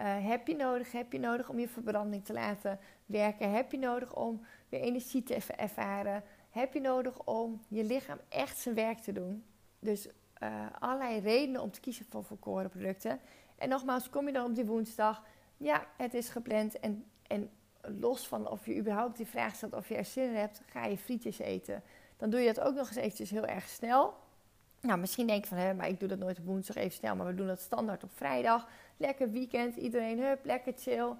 Uh, 0.00 0.28
heb 0.28 0.46
je 0.46 0.56
nodig? 0.56 0.92
Heb 0.92 1.12
je 1.12 1.18
nodig 1.18 1.48
om 1.48 1.58
je 1.58 1.68
verbranding 1.68 2.24
te 2.24 2.32
laten 2.32 2.78
werken? 3.06 3.52
Heb 3.52 3.72
je 3.72 3.78
nodig 3.78 4.16
om 4.16 4.40
weer 4.68 4.80
energie 4.80 5.22
te 5.22 5.34
ervaren? 5.56 6.24
Heb 6.50 6.74
je 6.74 6.80
nodig 6.80 7.24
om 7.24 7.62
je 7.68 7.84
lichaam 7.84 8.18
echt 8.28 8.58
zijn 8.58 8.74
werk 8.74 8.98
te 8.98 9.12
doen? 9.12 9.44
Dus 9.78 10.08
uh, 10.42 10.66
allerlei 10.78 11.20
redenen 11.20 11.62
om 11.62 11.70
te 11.70 11.80
kiezen 11.80 12.06
voor 12.08 12.24
volkoren 12.24 12.70
producten. 12.70 13.20
En 13.56 13.68
nogmaals, 13.68 14.10
kom 14.10 14.26
je 14.26 14.32
dan 14.32 14.46
op 14.46 14.54
die 14.54 14.66
woensdag? 14.66 15.22
Ja, 15.56 15.86
het 15.96 16.14
is 16.14 16.28
gepland. 16.28 16.80
En, 16.80 17.04
en 17.26 17.50
los 17.80 18.28
van 18.28 18.48
of 18.48 18.66
je 18.66 18.76
überhaupt 18.76 19.16
die 19.16 19.26
vraag 19.26 19.54
stelt 19.54 19.74
of 19.74 19.88
je 19.88 19.96
er 19.96 20.04
zin 20.04 20.28
in 20.28 20.34
hebt, 20.34 20.62
ga 20.66 20.84
je 20.84 20.98
frietjes 20.98 21.38
eten. 21.38 21.82
Dan 22.16 22.30
doe 22.30 22.40
je 22.40 22.52
dat 22.52 22.64
ook 22.64 22.74
nog 22.74 22.88
eens 22.88 22.96
eventjes 22.96 23.30
heel 23.30 23.46
erg 23.46 23.68
snel. 23.68 24.14
Nou, 24.82 24.98
misschien 24.98 25.26
denk 25.26 25.42
je 25.42 25.48
van, 25.48 25.58
hè, 25.58 25.74
maar 25.74 25.88
ik 25.88 26.00
doe 26.00 26.08
dat 26.08 26.18
nooit 26.18 26.38
op 26.38 26.44
woensdag 26.44 26.76
even 26.76 26.92
snel. 26.92 27.16
Maar 27.16 27.26
we 27.26 27.34
doen 27.34 27.46
dat 27.46 27.60
standaard 27.60 28.04
op 28.04 28.10
vrijdag. 28.14 28.68
Lekker 28.96 29.30
weekend, 29.30 29.76
iedereen, 29.76 30.20
hup, 30.20 30.44
lekker 30.44 30.72
chill, 30.76 31.12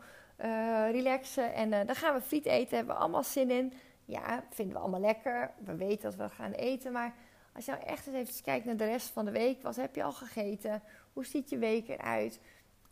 uh, 0.45 0.91
relaxen. 0.91 1.55
En 1.55 1.73
uh, 1.73 1.81
dan 1.87 1.95
gaan 1.95 2.15
we 2.15 2.21
friet 2.21 2.47
eten, 2.47 2.77
hebben 2.77 2.95
we 2.95 3.01
allemaal 3.01 3.23
zin 3.23 3.51
in. 3.51 3.73
Ja, 4.05 4.45
vinden 4.51 4.75
we 4.75 4.81
allemaal 4.81 5.01
lekker. 5.01 5.51
We 5.65 5.77
weten 5.77 6.03
dat 6.03 6.15
we 6.15 6.35
gaan 6.35 6.53
eten. 6.53 6.93
Maar 6.93 7.15
als 7.53 7.65
je 7.65 7.71
nou 7.71 7.85
echt 7.85 8.07
eens 8.07 8.17
even 8.17 8.43
kijkt 8.43 8.65
naar 8.65 8.77
de 8.77 8.85
rest 8.85 9.09
van 9.09 9.25
de 9.25 9.31
week. 9.31 9.63
Wat 9.63 9.77
heb 9.77 9.95
je 9.95 10.03
al 10.03 10.13
gegeten? 10.13 10.83
Hoe 11.13 11.27
ziet 11.27 11.51
je 11.51 11.59
week 11.59 11.89
eruit? 11.89 12.41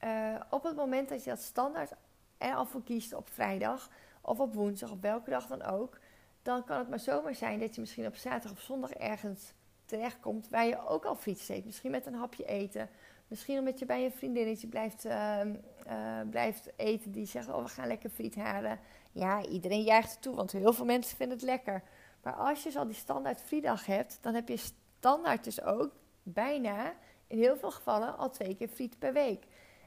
Uh, 0.05 0.35
op 0.51 0.63
het 0.63 0.77
moment 0.77 1.09
dat 1.09 1.25
je 1.25 1.31
dat 1.31 1.41
standaard 1.41 1.93
er 2.39 2.55
al 2.55 2.67
voor 2.67 2.83
kiest 2.83 3.15
op 3.15 3.29
vrijdag 3.29 3.91
of 4.21 4.41
op 4.41 4.55
woensdag, 4.55 4.91
op 4.91 5.03
welke 5.03 5.31
dag 5.31 5.47
dan 5.47 5.63
ook, 5.63 5.99
dan 6.43 6.65
kan 6.65 6.79
het 6.79 6.89
maar 6.89 6.99
zomaar 6.99 7.35
zijn 7.35 7.61
dat 7.61 7.75
je 7.75 7.81
misschien 7.81 8.07
op 8.07 8.17
zaterdag 8.17 8.53
of 8.53 8.61
zondag 8.61 8.91
ergens 8.91 9.53
terechtkomt 9.91 10.49
waar 10.49 10.67
je 10.67 10.87
ook 10.87 11.05
al 11.05 11.15
friet 11.15 11.39
steekt. 11.39 11.65
Misschien 11.65 11.91
met 11.91 12.07
een 12.07 12.15
hapje 12.15 12.45
eten. 12.45 12.89
Misschien 13.29 13.59
omdat 13.59 13.79
je 13.79 13.87
bij 13.87 14.05
een 14.05 14.13
vriendinnetje 14.13 14.67
blijft, 14.67 15.05
uh, 15.05 15.41
uh, 15.45 16.21
blijft 16.31 16.71
eten 16.77 17.11
die 17.11 17.27
zegt: 17.27 17.49
Oh, 17.49 17.63
we 17.63 17.69
gaan 17.69 17.87
lekker 17.87 18.11
friet 18.11 18.35
halen. 18.35 18.79
Ja, 19.13 19.45
iedereen 19.45 19.83
juicht 19.83 20.15
er 20.15 20.21
toe, 20.21 20.35
want 20.35 20.53
heel 20.53 20.73
veel 20.73 20.85
mensen 20.85 21.17
vinden 21.17 21.37
het 21.37 21.47
lekker. 21.47 21.83
Maar 22.23 22.33
als 22.33 22.63
je 22.63 22.71
zo 22.71 22.87
die 22.87 22.95
standaard 22.95 23.41
frietdag 23.41 23.87
hebt, 23.87 24.19
dan 24.21 24.35
heb 24.35 24.49
je 24.49 24.57
standaard 24.99 25.45
dus 25.45 25.63
ook 25.63 25.93
bijna 26.23 26.95
in 27.27 27.39
heel 27.39 27.57
veel 27.57 27.71
gevallen 27.71 28.17
al 28.17 28.31
twee 28.31 28.57
keer 28.57 28.69
friet 28.69 28.99
per 28.99 29.13
week. 29.13 29.45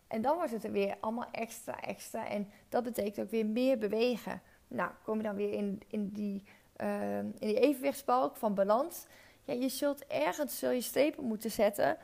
En 0.08 0.22
dan 0.22 0.36
wordt 0.36 0.52
het 0.52 0.64
er 0.64 0.72
weer 0.72 0.98
allemaal 1.00 1.32
extra, 1.32 1.80
extra. 1.80 2.28
En 2.28 2.50
dat 2.70 2.84
betekent 2.84 3.26
ook 3.26 3.32
weer 3.32 3.46
meer 3.46 3.78
bewegen. 3.78 4.42
Nou, 4.68 4.92
kom 5.04 5.18
je 5.18 5.24
dan 5.24 5.36
weer 5.36 5.54
in, 5.54 5.82
in, 5.88 6.10
die, 6.10 6.44
uh, 6.78 7.18
in 7.18 7.34
die 7.40 7.60
evenwichtsbalk 7.60 8.36
van 8.36 8.54
balans 8.54 9.06
ja, 9.44 9.54
je 9.54 9.70
zult 9.70 10.06
ergens 10.08 10.60
zul 10.60 10.72
je 10.72 10.82
strepen 10.82 11.24
moeten 11.24 11.52
zetten 11.52 11.98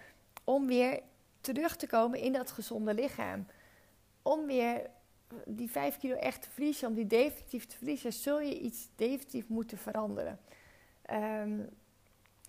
om 0.43 0.67
weer 0.67 1.01
terug 1.41 1.75
te 1.75 1.88
komen 1.88 2.19
in 2.19 2.34
dat 2.34 2.51
gezonde 2.51 2.93
lichaam. 2.93 3.46
Om 4.22 4.46
weer 4.46 4.89
die 5.46 5.72
5 5.72 5.98
kilo 5.98 6.15
echt 6.15 6.41
te 6.41 6.50
verliezen, 6.50 6.88
om 6.88 6.93
die 6.93 7.08
definitief 7.08 7.65
te 7.65 7.77
verliezen, 7.77 8.13
zul 8.13 8.39
je 8.39 8.60
iets 8.60 8.88
definitief 8.96 9.48
moeten 9.48 9.77
veranderen. 9.77 10.39
Um, 11.12 11.69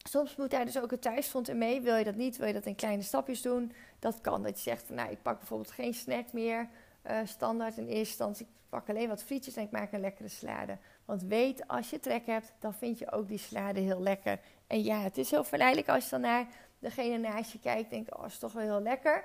soms 0.09 0.37
moet 0.37 0.50
daar 0.50 0.64
dus 0.64 0.80
ook 0.80 0.90
het 0.90 1.02
thuisfront 1.02 1.49
in 1.49 1.59
mee. 1.59 1.80
Wil 1.80 1.97
je 1.97 2.04
dat 2.04 2.14
niet? 2.14 2.37
Wil 2.37 2.47
je 2.47 2.52
dat 2.52 2.66
in 2.66 2.75
kleine 2.75 3.02
stapjes 3.02 3.42
doen? 3.42 3.73
Dat 3.99 4.20
kan. 4.20 4.42
Dat 4.42 4.56
je 4.56 4.70
zegt, 4.70 4.90
nou, 4.90 5.11
ik 5.11 5.23
pak 5.23 5.38
bijvoorbeeld 5.38 5.70
geen 5.70 5.94
snack 5.94 6.32
meer 6.32 6.68
uh, 7.06 7.18
standaard 7.25 7.76
in 7.76 7.87
eerste 7.87 7.99
instantie. 7.99 8.47
Ik 8.47 8.52
pak 8.68 8.88
alleen 8.88 9.09
wat 9.09 9.23
frietjes 9.23 9.56
en 9.56 9.62
ik 9.62 9.70
maak 9.70 9.92
een 9.92 10.00
lekkere 10.00 10.28
salade. 10.28 10.78
Want 11.04 11.23
weet, 11.23 11.68
als 11.68 11.90
je 11.90 12.00
trek 12.00 12.26
hebt, 12.26 12.52
dan 12.59 12.75
vind 12.75 12.99
je 12.99 13.12
ook 13.12 13.28
die 13.28 13.38
salade 13.38 13.80
heel 13.80 14.02
lekker. 14.02 14.40
En 14.71 14.83
ja, 14.83 15.00
het 15.00 15.19
is 15.19 15.31
heel 15.31 15.45
verleidelijk 15.45 15.89
als 15.89 16.05
je 16.05 16.11
dan 16.11 16.21
naar 16.21 16.47
degene 16.79 17.19
naast 17.19 17.53
je 17.53 17.59
kijkt. 17.59 17.91
Denkt, 17.91 18.17
oh, 18.17 18.27
is 18.27 18.39
toch 18.39 18.53
wel 18.53 18.62
heel 18.62 18.83
lekker. 18.83 19.25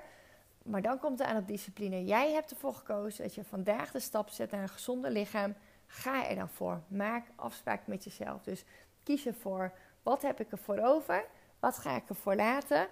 Maar 0.62 0.82
dan 0.82 0.98
komt 0.98 1.18
het 1.18 1.28
aan 1.28 1.36
op 1.36 1.46
discipline. 1.46 2.04
Jij 2.04 2.32
hebt 2.32 2.50
ervoor 2.50 2.74
gekozen 2.74 3.22
dat 3.22 3.34
je 3.34 3.44
vandaag 3.44 3.90
de 3.90 4.00
stap 4.00 4.28
zet 4.28 4.50
naar 4.50 4.62
een 4.62 4.68
gezonder 4.68 5.10
lichaam. 5.10 5.54
Ga 5.86 6.28
er 6.28 6.36
dan 6.36 6.48
voor. 6.48 6.82
Maak 6.88 7.26
afspraak 7.36 7.86
met 7.86 8.04
jezelf. 8.04 8.42
Dus 8.42 8.64
kies 9.02 9.26
ervoor. 9.26 9.72
Wat 10.02 10.22
heb 10.22 10.40
ik 10.40 10.50
ervoor 10.52 10.78
over? 10.78 11.24
Wat 11.60 11.78
ga 11.78 11.96
ik 11.96 12.08
ervoor 12.08 12.34
laten? 12.34 12.88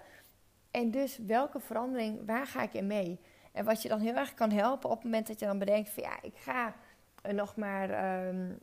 En 0.71 0.91
dus 0.91 1.17
welke 1.17 1.59
verandering, 1.59 2.25
waar 2.25 2.47
ga 2.47 2.61
ik 2.61 2.73
in 2.73 2.87
mee? 2.87 3.19
En 3.51 3.65
wat 3.65 3.81
je 3.81 3.89
dan 3.89 3.99
heel 3.99 4.15
erg 4.15 4.33
kan 4.33 4.51
helpen 4.51 4.89
op 4.89 4.95
het 4.95 5.03
moment 5.03 5.27
dat 5.27 5.39
je 5.39 5.45
dan 5.45 5.59
bedenkt 5.59 5.89
van 5.89 6.03
ja, 6.03 6.21
ik 6.21 6.37
ga 6.37 6.75
nog 7.31 7.55
maar 7.55 8.17
um, 8.27 8.59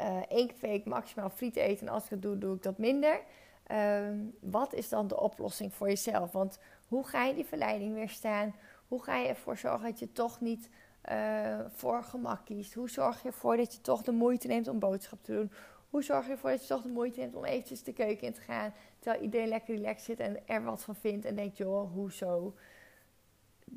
uh, 0.00 0.16
één 0.28 0.46
keer 0.46 0.56
per 0.60 0.68
week 0.68 0.84
maximaal 0.84 1.30
friet 1.30 1.56
eten. 1.56 1.86
En 1.86 1.92
als 1.92 2.04
ik 2.04 2.10
dat 2.10 2.22
doe, 2.22 2.38
doe 2.38 2.54
ik 2.56 2.62
dat 2.62 2.78
minder. 2.78 3.20
Ehm, 3.66 4.18
wat 4.40 4.72
is 4.72 4.88
dan 4.88 5.08
de 5.08 5.20
oplossing 5.20 5.74
voor 5.74 5.88
jezelf? 5.88 6.32
Want 6.32 6.58
hoe 6.88 7.06
ga 7.06 7.24
je 7.24 7.34
die 7.34 7.44
verleiding 7.44 7.94
weerstaan? 7.94 8.54
Hoe 8.88 9.02
ga 9.02 9.16
je 9.16 9.28
ervoor 9.28 9.56
zorgen 9.56 9.90
dat 9.90 9.98
je 9.98 10.12
toch 10.12 10.40
niet 10.40 10.68
uh, 11.10 11.60
voor 11.68 12.02
gemak 12.02 12.44
kiest? 12.44 12.74
Hoe 12.74 12.90
zorg 12.90 13.22
je 13.22 13.28
ervoor 13.28 13.56
dat 13.56 13.74
je 13.74 13.80
toch 13.80 14.02
de 14.02 14.12
moeite 14.12 14.46
neemt 14.46 14.68
om 14.68 14.78
boodschap 14.78 15.22
te 15.22 15.32
doen? 15.32 15.52
Hoe 15.90 16.02
zorg 16.02 16.26
je 16.26 16.32
ervoor 16.32 16.50
dat 16.50 16.60
je 16.60 16.66
toch 16.66 16.82
de 16.82 16.88
moeite 16.88 17.20
neemt 17.20 17.34
om 17.34 17.44
eventjes 17.44 17.82
de 17.82 17.92
keuken 17.92 18.26
in 18.26 18.32
te 18.32 18.40
gaan... 18.40 18.74
terwijl 18.98 19.22
iedereen 19.22 19.48
lekker 19.48 19.74
relaxed 19.74 20.04
zit 20.04 20.20
en 20.20 20.48
er 20.48 20.64
wat 20.64 20.84
van 20.84 20.96
vindt 20.96 21.24
en 21.24 21.34
denkt... 21.34 21.56
joh, 21.56 21.92
hoezo? 21.92 22.54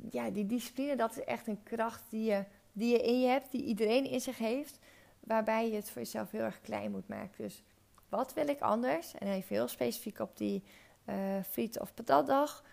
Ja, 0.10 0.30
die 0.30 0.46
discipline, 0.46 0.96
dat 0.96 1.12
is 1.12 1.24
echt 1.24 1.48
een 1.48 1.64
kracht 1.64 2.04
die 2.10 2.32
je, 2.32 2.44
die 2.72 2.92
je 2.92 3.02
in 3.02 3.20
je 3.22 3.28
hebt, 3.28 3.52
die 3.52 3.64
iedereen 3.64 4.06
in 4.06 4.22
zich 4.22 4.38
heeft... 4.38 4.80
waarbij 5.30 5.70
je 5.70 5.76
het 5.76 5.90
voor 5.90 6.02
jezelf 6.02 6.32
heel 6.32 6.42
erg 6.42 6.62
klein 6.62 6.92
moet 6.92 7.08
maken. 7.08 7.44
Dus 7.44 7.64
wat 8.10 8.34
wil 8.34 8.48
ik 8.48 8.62
anders? 8.62 9.14
En 9.14 9.28
even 9.28 9.56
heel 9.56 9.68
specifiek 9.68 10.20
op 10.20 10.38
die 10.38 10.64
uh, 11.06 11.16
friet- 11.50 11.80
of 11.80 11.94
patatdag. 11.94 12.64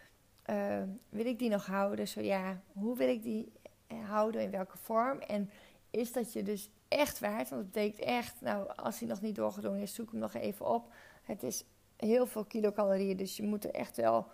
Uh, 0.51 0.83
wil 1.09 1.27
ik 1.27 1.39
die 1.39 1.51
nog 1.51 1.67
houden? 1.67 2.09
Zo 2.09 2.21
ja, 2.21 2.61
hoe 2.73 2.97
wil 2.97 3.09
ik 3.09 3.23
die 3.23 3.53
eh, 3.87 3.97
houden? 4.09 4.41
In 4.41 4.51
welke 4.51 4.79
vorm? 4.79 5.19
En 5.19 5.51
is 5.91 6.13
dat 6.13 6.33
je 6.33 6.43
dus 6.43 6.71
echt 6.89 7.19
waard? 7.19 7.49
Want 7.49 7.63
dat 7.63 7.73
betekent 7.73 8.01
echt, 8.01 8.41
nou, 8.41 8.69
als 8.77 8.99
hij 8.99 9.09
nog 9.09 9.21
niet 9.21 9.35
doorgedrongen 9.35 9.81
is, 9.81 9.95
zoek 9.95 10.11
hem 10.11 10.21
nog 10.21 10.35
even 10.35 10.67
op. 10.67 10.93
Het 11.23 11.43
is 11.43 11.65
heel 11.97 12.27
veel 12.27 12.45
kilocalorieën, 12.45 13.17
dus 13.17 13.37
je 13.37 13.43
moet 13.43 13.65
er 13.65 13.75
echt 13.75 13.97
wel 13.97 14.27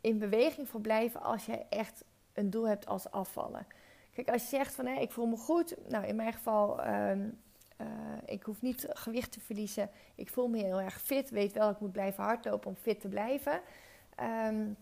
in 0.00 0.18
beweging 0.18 0.68
voor 0.68 0.80
blijven 0.80 1.22
als 1.22 1.46
je 1.46 1.64
echt 1.68 2.04
een 2.32 2.50
doel 2.50 2.68
hebt 2.68 2.86
als 2.86 3.10
afvallen. 3.10 3.66
Kijk, 4.12 4.30
als 4.30 4.42
je 4.42 4.48
zegt 4.48 4.74
van 4.74 4.86
hé, 4.86 5.00
ik 5.00 5.12
voel 5.12 5.26
me 5.26 5.36
goed, 5.36 5.74
nou 5.88 6.06
in 6.06 6.16
mijn 6.16 6.32
geval 6.32 6.86
um, 6.86 7.38
uh, 7.80 7.86
ik 8.24 8.42
hoef 8.42 8.62
niet 8.62 8.86
gewicht 8.88 9.32
te 9.32 9.40
verliezen. 9.40 9.90
Ik 10.14 10.28
voel 10.28 10.48
me 10.48 10.58
heel 10.58 10.80
erg 10.80 11.00
fit. 11.00 11.30
Weet 11.30 11.52
wel, 11.52 11.70
ik 11.70 11.80
moet 11.80 11.92
blijven 11.92 12.24
hardlopen 12.24 12.68
om 12.68 12.76
fit 12.76 13.00
te 13.00 13.08
blijven. 13.08 13.60
Um, 14.48 14.76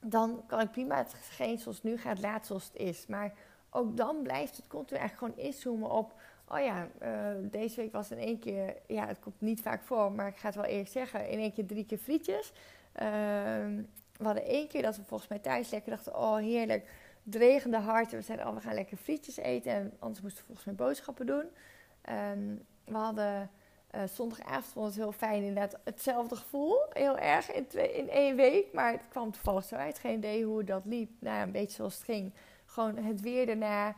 dan 0.00 0.44
kan 0.46 0.60
ik 0.60 0.70
prima 0.70 0.96
hetgeen 0.96 1.58
zoals 1.58 1.82
nu 1.82 1.96
gaat 1.98 2.20
laten 2.20 2.46
zoals 2.46 2.64
het 2.64 2.76
is. 2.76 3.06
Maar 3.06 3.32
ook 3.70 3.96
dan 3.96 4.22
blijft 4.22 4.56
het 4.56 4.66
continu 4.66 5.00
eigenlijk 5.00 5.34
gewoon 5.34 5.46
inzoomen 5.46 5.90
op... 5.90 6.14
Oh 6.48 6.58
ja, 6.58 6.88
uh, 7.02 7.50
deze 7.50 7.76
week 7.80 7.92
was 7.92 8.10
in 8.10 8.18
één 8.18 8.38
keer... 8.38 8.76
Ja, 8.86 9.06
het 9.06 9.18
komt 9.18 9.40
niet 9.40 9.62
vaak 9.62 9.82
voor, 9.82 10.12
maar 10.12 10.28
ik 10.28 10.36
ga 10.36 10.46
het 10.46 10.54
wel 10.56 10.64
eerst 10.64 10.92
zeggen. 10.92 11.28
In 11.28 11.38
één 11.38 11.52
keer 11.52 11.66
drie 11.66 11.84
keer 11.84 11.98
frietjes. 11.98 12.52
Uh, 12.94 13.02
we 14.16 14.24
hadden 14.24 14.44
één 14.44 14.68
keer 14.68 14.82
dat 14.82 14.96
we 14.96 15.04
volgens 15.04 15.28
mij 15.28 15.38
thuis 15.38 15.70
lekker 15.70 15.90
dachten... 15.90 16.16
Oh, 16.16 16.36
heerlijk. 16.36 16.90
Het 17.24 17.34
regende 17.34 17.78
hard. 17.78 18.12
En 18.12 18.18
we 18.18 18.24
zeiden, 18.24 18.46
oh, 18.46 18.54
we 18.54 18.60
gaan 18.60 18.74
lekker 18.74 18.96
frietjes 18.96 19.36
eten. 19.36 19.72
En 19.72 19.92
anders 19.98 20.20
moesten 20.20 20.40
we 20.40 20.46
volgens 20.46 20.66
mij 20.66 20.86
boodschappen 20.86 21.26
doen. 21.26 21.44
Um, 22.10 22.66
we 22.84 22.96
hadden 22.96 23.50
uh, 23.94 24.02
zondagavond 24.12 24.64
vond 24.64 24.86
het 24.86 24.94
heel 24.94 25.12
fijn, 25.12 25.42
inderdaad 25.42 25.80
hetzelfde 25.84 26.36
gevoel, 26.36 26.76
heel 26.92 27.18
erg 27.18 27.52
in, 27.52 27.66
twee, 27.66 27.92
in 27.92 28.10
één 28.10 28.36
week. 28.36 28.72
Maar 28.72 28.92
het 28.92 29.08
kwam 29.08 29.30
toevallig 29.30 29.64
zo 29.64 29.74
uit, 29.74 29.98
geen 29.98 30.16
idee 30.16 30.44
hoe 30.44 30.64
dat 30.64 30.84
liep. 30.84 31.10
Nou, 31.18 31.42
een 31.42 31.52
beetje 31.52 31.76
zoals 31.76 31.94
het 31.94 32.04
ging. 32.04 32.32
Gewoon 32.66 32.96
het 32.96 33.20
weer 33.20 33.46
daarna, 33.46 33.94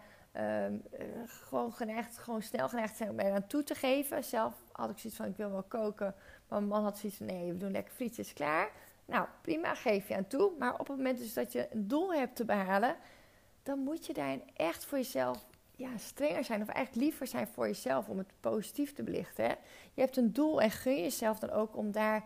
um, 0.67 0.83
gewoon 1.27 1.73
geneigd, 1.73 2.19
gewoon 2.19 2.43
snel 2.43 2.69
geneigd 2.69 2.97
zijn 2.97 3.11
om 3.11 3.19
er 3.19 3.33
aan 3.33 3.47
toe 3.47 3.63
te 3.63 3.75
geven. 3.75 4.25
Zelf 4.25 4.55
had 4.73 4.91
ik 4.91 4.99
zoiets 4.99 5.19
van, 5.19 5.29
ik 5.29 5.37
wil 5.37 5.51
wel 5.51 5.63
koken. 5.63 6.15
Maar 6.49 6.59
mijn 6.59 6.67
man 6.67 6.83
had 6.83 6.99
zoiets 6.99 7.19
van, 7.19 7.27
nee, 7.27 7.53
we 7.53 7.57
doen 7.57 7.71
lekker 7.71 7.95
frietjes, 7.95 8.33
klaar. 8.33 8.71
Nou, 9.05 9.27
prima, 9.41 9.75
geef 9.75 10.09
je 10.09 10.17
aan 10.17 10.27
toe. 10.27 10.53
Maar 10.59 10.73
op 10.73 10.89
het 10.89 10.97
moment 10.97 11.19
dus 11.19 11.35
dat 11.35 11.53
je 11.53 11.69
een 11.73 11.89
doel 11.89 12.15
hebt 12.15 12.37
te 12.37 12.45
behalen, 12.45 12.97
dan 13.63 13.79
moet 13.79 14.07
je 14.07 14.13
daar 14.13 14.39
echt 14.57 14.85
voor 14.85 14.99
jezelf 14.99 15.47
ja, 15.77 15.97
strenger 15.97 16.45
zijn 16.45 16.63
of 16.63 16.69
eigenlijk 16.69 17.07
liever 17.07 17.27
zijn 17.27 17.47
voor 17.47 17.67
jezelf 17.67 18.09
om 18.09 18.19
het 18.19 18.33
positief 18.41 18.93
te 18.93 19.03
belichten. 19.03 19.49
Je 19.95 20.01
hebt 20.01 20.17
een 20.17 20.33
doel 20.33 20.61
en 20.61 20.71
gun 20.71 21.01
jezelf 21.01 21.39
dan 21.39 21.51
ook 21.51 21.77
om 21.77 21.93
daar 21.93 22.25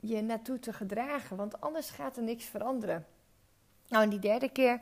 je 0.00 0.22
naartoe 0.22 0.58
te 0.58 0.72
gedragen, 0.72 1.36
want 1.36 1.60
anders 1.60 1.90
gaat 1.90 2.16
er 2.16 2.22
niks 2.22 2.44
veranderen. 2.44 3.06
Nou, 3.88 4.04
en 4.04 4.10
die 4.10 4.18
derde 4.18 4.48
keer, 4.48 4.80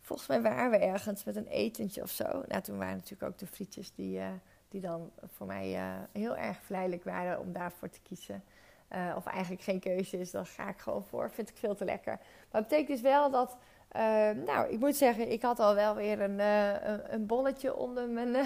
volgens 0.00 0.28
mij 0.28 0.42
waren 0.42 0.70
we 0.70 0.76
ergens 0.76 1.24
met 1.24 1.36
een 1.36 1.46
etentje 1.46 2.02
of 2.02 2.10
zo. 2.10 2.42
Nou, 2.46 2.62
toen 2.62 2.78
waren 2.78 2.94
natuurlijk 2.94 3.32
ook 3.32 3.38
de 3.38 3.46
frietjes 3.46 3.94
die, 3.94 4.18
uh, 4.18 4.28
die 4.68 4.80
dan 4.80 5.10
voor 5.26 5.46
mij 5.46 5.74
uh, 5.74 5.94
heel 6.12 6.36
erg 6.36 6.58
verleidelijk 6.62 7.04
waren 7.04 7.40
om 7.40 7.52
daarvoor 7.52 7.88
te 7.88 8.00
kiezen. 8.00 8.44
Uh, 8.92 9.14
of 9.16 9.26
eigenlijk 9.26 9.62
geen 9.62 9.80
keuze 9.80 10.18
is, 10.18 10.30
dan 10.30 10.46
ga 10.46 10.68
ik 10.68 10.78
gewoon 10.78 11.04
voor. 11.04 11.30
Vind 11.30 11.48
ik 11.48 11.56
veel 11.56 11.74
te 11.74 11.84
lekker. 11.84 12.12
Maar 12.50 12.60
het 12.60 12.68
betekent 12.68 12.88
dus 12.88 13.00
wel 13.00 13.30
dat 13.30 13.56
uh, 13.96 14.30
nou, 14.46 14.68
ik 14.68 14.78
moet 14.78 14.96
zeggen, 14.96 15.30
ik 15.30 15.42
had 15.42 15.58
al 15.58 15.74
wel 15.74 15.94
weer 15.94 16.20
een, 16.20 16.38
uh, 16.38 16.72
een 17.08 17.26
bolletje 17.26 17.76
onder 17.76 18.08
mijn, 18.08 18.36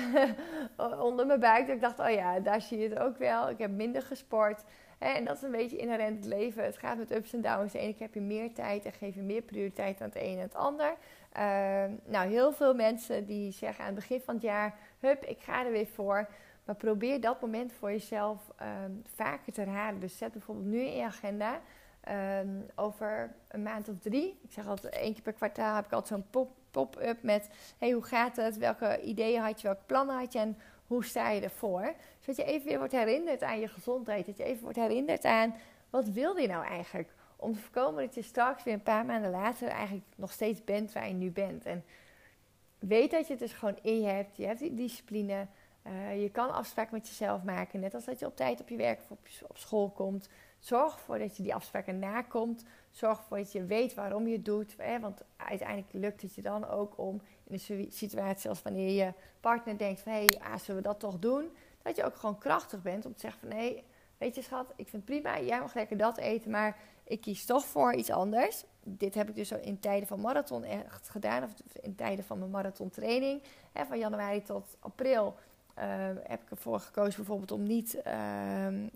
onder 1.09 1.27
mijn 1.27 1.41
buik. 1.41 1.67
Dat 1.67 1.75
ik 1.75 1.81
dacht, 1.81 2.01
oh 2.01 2.11
ja, 2.11 2.41
daar 2.41 2.61
zie 2.61 2.79
je 2.79 2.89
het 2.89 2.99
ook 2.99 3.19
wel. 3.19 3.51
Ik 3.51 3.59
heb 3.59 3.71
minder 3.71 4.03
gesport. 4.03 4.65
En 4.99 5.25
dat 5.25 5.37
is 5.37 5.43
een 5.43 5.51
beetje 5.51 5.77
inherent 5.77 6.17
het 6.17 6.35
leven. 6.35 6.65
Het 6.65 6.79
gaat 6.79 6.97
met 6.97 7.15
ups 7.15 7.33
en 7.33 7.41
downs. 7.41 7.73
De 7.73 7.79
ene 7.79 7.93
keer 7.93 8.07
heb 8.07 8.15
je 8.15 8.21
meer 8.21 8.53
tijd 8.53 8.85
en 8.85 8.93
geef 8.93 9.15
je 9.15 9.23
meer 9.23 9.43
prioriteit 9.43 10.01
aan 10.01 10.09
het 10.09 10.23
een 10.23 10.37
en 10.37 10.43
het 10.43 10.55
ander. 10.55 10.95
Ehm, 11.33 11.91
nou, 12.05 12.29
heel 12.29 12.53
veel 12.53 12.75
mensen 12.75 13.27
die 13.27 13.53
zeggen 13.53 13.85
aan 13.85 13.95
het 13.95 14.01
begin 14.01 14.21
van 14.21 14.35
het 14.35 14.43
jaar... 14.43 14.79
Hup, 15.01 15.25
ik 15.25 15.41
ga 15.41 15.65
er 15.65 15.73
weer 15.73 15.87
voor. 15.87 16.29
Maar 16.65 16.75
probeer 16.75 17.21
dat 17.21 17.41
moment 17.41 17.73
voor 17.73 17.91
jezelf 17.91 18.53
um, 18.85 19.03
vaker 19.15 19.53
te 19.53 19.61
herhalen. 19.61 20.01
Dus 20.01 20.19
zet 20.19 20.33
bijvoorbeeld 20.33 20.67
nu 20.67 20.81
in 20.81 20.97
je 20.97 21.05
agenda... 21.05 21.61
Um, 22.09 22.67
over 22.75 23.35
een 23.49 23.63
maand 23.63 23.89
of 23.89 23.99
drie, 23.99 24.39
ik 24.43 24.53
zeg 24.53 24.67
altijd 24.67 24.95
één 24.95 25.13
keer 25.13 25.23
per 25.23 25.33
kwartaal, 25.33 25.75
heb 25.75 25.85
ik 25.85 25.93
altijd 25.93 26.21
zo'n 26.21 26.51
pop-up 26.71 27.23
met: 27.23 27.49
hey, 27.79 27.91
hoe 27.91 28.03
gaat 28.05 28.37
het? 28.37 28.57
Welke 28.57 29.01
ideeën 29.01 29.41
had 29.41 29.61
je? 29.61 29.67
Welke 29.67 29.85
plannen 29.87 30.17
had 30.17 30.33
je? 30.33 30.39
En 30.39 30.59
hoe 30.87 31.05
sta 31.05 31.31
je 31.31 31.41
ervoor? 31.41 31.95
Zodat 32.21 32.37
je 32.37 32.45
even 32.45 32.69
weer 32.69 32.79
wordt 32.79 32.93
herinnerd 32.93 33.43
aan 33.43 33.61
je 33.61 33.69
gezondheid. 33.69 34.27
Dat 34.27 34.37
je 34.37 34.45
even 34.45 34.63
wordt 34.63 34.79
herinnerd 34.79 35.25
aan 35.25 35.55
wat 35.95 36.09
wil 36.09 36.37
je 36.37 36.47
nou 36.47 36.65
eigenlijk? 36.65 37.15
Om 37.37 37.53
te 37.53 37.59
voorkomen 37.59 38.05
dat 38.05 38.15
je 38.15 38.23
straks 38.23 38.63
weer 38.63 38.75
een 38.75 38.83
paar 38.83 39.05
maanden 39.05 39.31
later 39.31 39.69
eigenlijk 39.69 40.07
nog 40.17 40.33
steeds 40.33 40.65
bent 40.65 40.93
waar 40.93 41.09
je 41.09 41.15
nu 41.15 41.31
bent. 41.31 41.65
En 41.65 41.85
weet 42.79 43.11
dat 43.11 43.27
je 43.27 43.33
het 43.33 43.43
dus 43.43 43.53
gewoon 43.53 43.79
in 43.83 44.01
je 44.01 44.07
hebt. 44.07 44.37
Je 44.37 44.47
hebt 44.47 44.59
die 44.59 44.75
discipline. 44.75 45.47
Uh, 45.87 46.23
je 46.23 46.31
kan 46.31 46.53
afspraken 46.53 46.95
met 46.95 47.09
jezelf 47.09 47.43
maken. 47.43 47.81
Net 47.81 47.95
als 47.95 48.05
dat 48.05 48.19
je 48.19 48.27
op 48.27 48.37
tijd 48.37 48.61
op 48.61 48.69
je 48.69 48.77
werk 48.77 49.01
of 49.01 49.11
op 49.11 49.57
school 49.57 49.91
komt. 49.91 50.29
Zorg 50.65 50.93
ervoor 50.93 51.19
dat 51.19 51.37
je 51.37 51.43
die 51.43 51.55
afspraken 51.55 51.99
nakomt. 51.99 52.65
Zorg 52.91 53.19
ervoor 53.19 53.37
dat 53.37 53.53
je 53.53 53.65
weet 53.65 53.95
waarom 53.95 54.27
je 54.27 54.33
het 54.33 54.45
doet. 54.45 54.75
Hè? 54.79 55.01
Want 55.01 55.23
uiteindelijk 55.37 55.93
lukt 55.93 56.23
het 56.23 56.35
je 56.35 56.43
dan 56.43 56.69
ook 56.69 56.99
om 56.99 57.21
in 57.45 57.61
een 57.69 57.87
situatie 57.93 58.49
als 58.49 58.63
wanneer 58.63 59.05
je 59.05 59.13
partner 59.41 59.79
denkt 59.79 60.01
van... 60.01 60.13
hé, 60.13 60.25
hey, 60.25 60.59
zullen 60.59 60.83
we 60.83 60.89
dat 60.89 61.01
toch 61.01 61.19
doen? 61.19 61.51
Dat 61.83 61.97
je 61.97 62.05
ook 62.05 62.17
gewoon 62.17 62.39
krachtig 62.39 62.83
bent 62.83 63.07
om 63.07 63.15
te 63.15 63.21
zeggen 63.21 63.41
van... 63.41 63.51
hé, 63.51 63.65
hey, 63.65 63.85
weet 64.19 64.35
je 64.35 64.43
schat, 64.43 64.73
ik 64.77 64.89
vind 64.89 65.09
het 65.09 65.23
prima. 65.23 65.41
Jij 65.41 65.61
mag 65.61 65.75
lekker 65.75 65.97
dat 65.97 66.17
eten, 66.19 66.51
maar 66.51 66.77
ik 67.05 67.21
kies 67.21 67.45
toch 67.45 67.65
voor 67.65 67.95
iets 67.95 68.11
anders. 68.11 68.65
Dit 68.83 69.15
heb 69.15 69.29
ik 69.29 69.35
dus 69.35 69.51
in 69.51 69.79
tijden 69.79 70.09
van 70.09 70.21
marathon 70.21 70.65
echt 70.65 71.09
gedaan. 71.09 71.43
Of 71.43 71.53
in 71.81 71.95
tijden 71.95 72.25
van 72.25 72.39
mijn 72.39 72.51
marathontraining. 72.51 73.43
Hè, 73.73 73.85
van 73.85 73.99
januari 73.99 74.43
tot 74.43 74.77
april 74.81 75.35
uh, 75.79 75.85
heb 76.23 76.43
ik 76.43 76.51
ervoor 76.51 76.81
gekozen 76.81 77.17
bijvoorbeeld 77.17 77.53
om 77.53 77.63
niet 77.63 78.03
uh, 78.07 78.71
uh, 78.71 78.87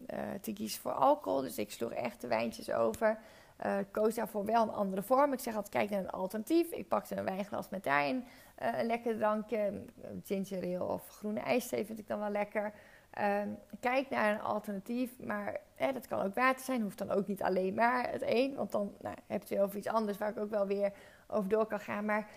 te 0.41 0.53
kiezen 0.53 0.81
voor 0.81 0.93
alcohol. 0.93 1.41
Dus 1.41 1.59
ik 1.59 1.71
sloeg 1.71 1.93
echt 1.93 2.21
de 2.21 2.27
wijntjes 2.27 2.71
over. 2.71 3.19
Eh, 3.59 3.79
ik 3.79 3.87
koos 3.91 4.15
daarvoor 4.15 4.45
wel 4.45 4.63
een 4.63 4.73
andere 4.73 5.03
vorm. 5.03 5.33
Ik 5.33 5.41
zeg 5.41 5.55
altijd, 5.55 5.75
kijk 5.75 5.91
naar 5.91 6.01
een 6.01 6.11
alternatief. 6.11 6.71
Ik 6.71 6.89
pakte 6.89 7.17
een 7.17 7.25
wijnglas 7.25 7.69
met 7.69 7.85
daarin 7.85 8.25
eh, 8.55 8.79
een 8.79 8.87
lekker 8.87 9.17
drankje. 9.17 9.85
Ginger 10.25 10.85
of 10.85 11.09
groene 11.09 11.41
ijsthee 11.41 11.85
vind 11.85 11.99
ik 11.99 12.09
dan 12.09 12.19
wel 12.19 12.31
lekker. 12.31 12.73
Ehm, 13.11 13.49
kijk 13.81 14.11
naar 14.11 14.33
een 14.35 14.41
alternatief, 14.41 15.19
maar 15.19 15.61
hè, 15.75 15.93
dat 15.93 16.07
kan 16.07 16.21
ook 16.21 16.35
water 16.35 16.65
zijn, 16.65 16.83
hoeft 16.83 16.99
dan 16.99 17.11
ook 17.11 17.27
niet 17.27 17.43
alleen 17.43 17.75
maar 17.75 18.11
het 18.11 18.23
een, 18.25 18.55
want 18.55 18.73
dan 18.73 18.93
nou, 19.01 19.17
heb 19.27 19.43
je 19.43 19.63
over 19.63 19.77
iets 19.77 19.89
anders 19.89 20.19
waar 20.19 20.31
ik 20.31 20.39
ook 20.39 20.51
wel 20.51 20.67
weer 20.67 20.93
over 21.27 21.49
door 21.49 21.67
kan 21.67 21.81
gaan. 21.81 22.05
Maar 22.05 22.29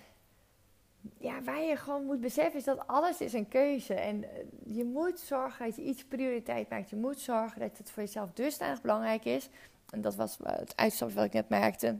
ja, 1.17 1.41
waar 1.41 1.61
je 1.61 1.75
gewoon 1.75 2.05
moet 2.05 2.21
beseffen 2.21 2.59
is 2.59 2.63
dat 2.63 2.87
alles 2.87 3.21
is 3.21 3.33
een 3.33 3.47
keuze. 3.47 3.93
En 3.93 4.23
eh, 4.23 4.29
je 4.63 4.83
moet 4.83 5.19
zorgen 5.19 5.65
dat 5.65 5.75
je 5.75 5.81
iets 5.81 6.03
prioriteit 6.03 6.69
maakt. 6.69 6.89
Je 6.89 6.95
moet 6.95 7.19
zorgen 7.19 7.59
dat 7.59 7.77
het 7.77 7.91
voor 7.91 8.03
jezelf 8.03 8.29
dusdanig 8.33 8.81
belangrijk 8.81 9.25
is. 9.25 9.49
En 9.89 10.01
dat 10.01 10.15
was 10.15 10.37
het 10.43 10.73
uitstapje 10.75 11.15
wat 11.15 11.25
ik 11.25 11.33
net 11.33 11.49
maakte. 11.49 11.95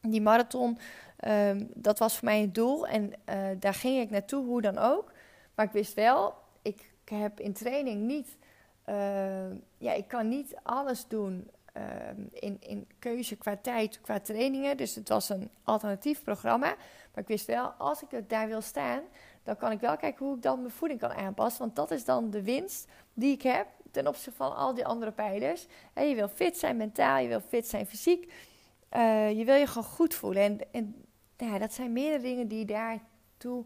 Die 0.00 0.22
marathon, 0.22 0.78
um, 1.26 1.68
dat 1.74 1.98
was 1.98 2.16
voor 2.16 2.24
mij 2.24 2.40
het 2.40 2.54
doel. 2.54 2.86
En 2.86 3.12
uh, 3.28 3.44
daar 3.58 3.74
ging 3.74 4.00
ik 4.00 4.10
naartoe, 4.10 4.44
hoe 4.44 4.60
dan 4.60 4.78
ook. 4.78 5.12
Maar 5.54 5.66
ik 5.66 5.72
wist 5.72 5.94
wel, 5.94 6.34
ik 6.62 6.90
heb 7.04 7.40
in 7.40 7.52
training 7.52 8.02
niet... 8.02 8.36
Ja, 9.78 9.92
ik 9.92 10.08
kan 10.08 10.28
niet 10.28 10.56
alles 10.62 11.08
doen 11.08 11.50
Ehm, 11.50 11.57
in, 12.32 12.56
in 12.60 12.86
keuze 12.98 13.36
qua 13.36 13.56
tijd, 13.56 14.00
qua 14.00 14.20
trainingen. 14.20 14.76
Dus 14.76 14.94
het 14.94 15.08
was 15.08 15.28
een 15.28 15.50
alternatief 15.62 16.22
programma. 16.22 16.76
Maar 17.14 17.22
ik 17.22 17.28
wist 17.28 17.46
wel, 17.46 17.66
als 17.66 18.02
ik 18.02 18.10
het 18.10 18.28
daar 18.28 18.48
wil 18.48 18.60
staan, 18.60 19.02
dan 19.42 19.56
kan 19.56 19.70
ik 19.70 19.80
wel 19.80 19.96
kijken 19.96 20.26
hoe 20.26 20.36
ik 20.36 20.42
dan 20.42 20.60
mijn 20.60 20.72
voeding 20.72 21.00
kan 21.00 21.12
aanpassen. 21.12 21.60
Want 21.60 21.76
dat 21.76 21.90
is 21.90 22.04
dan 22.04 22.30
de 22.30 22.42
winst 22.42 22.88
die 23.14 23.32
ik 23.32 23.42
heb 23.42 23.66
ten 23.90 24.06
opzichte 24.06 24.32
van 24.32 24.56
al 24.56 24.74
die 24.74 24.86
andere 24.86 25.12
pijlers. 25.12 25.66
je 25.94 26.14
wil 26.14 26.28
fit 26.28 26.58
zijn 26.58 26.76
mentaal, 26.76 27.18
je 27.18 27.28
wil 27.28 27.40
fit 27.40 27.66
zijn 27.66 27.86
fysiek. 27.86 28.32
Uh, 28.96 29.38
je 29.38 29.44
wil 29.44 29.54
je 29.54 29.66
gewoon 29.66 29.88
goed 29.88 30.14
voelen. 30.14 30.42
En, 30.42 30.60
en 30.70 31.04
ja, 31.36 31.58
dat 31.58 31.72
zijn 31.72 31.92
meerdere 31.92 32.22
dingen 32.22 32.48
die 32.48 32.64
daartoe 32.64 33.64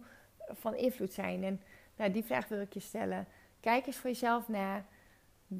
van 0.48 0.74
invloed 0.74 1.12
zijn. 1.12 1.44
En 1.44 1.60
nou, 1.96 2.10
die 2.10 2.24
vraag 2.24 2.48
wil 2.48 2.60
ik 2.60 2.74
je 2.74 2.80
stellen. 2.80 3.26
Kijk 3.60 3.86
eens 3.86 3.96
voor 3.96 4.10
jezelf 4.10 4.48
naar 4.48 4.84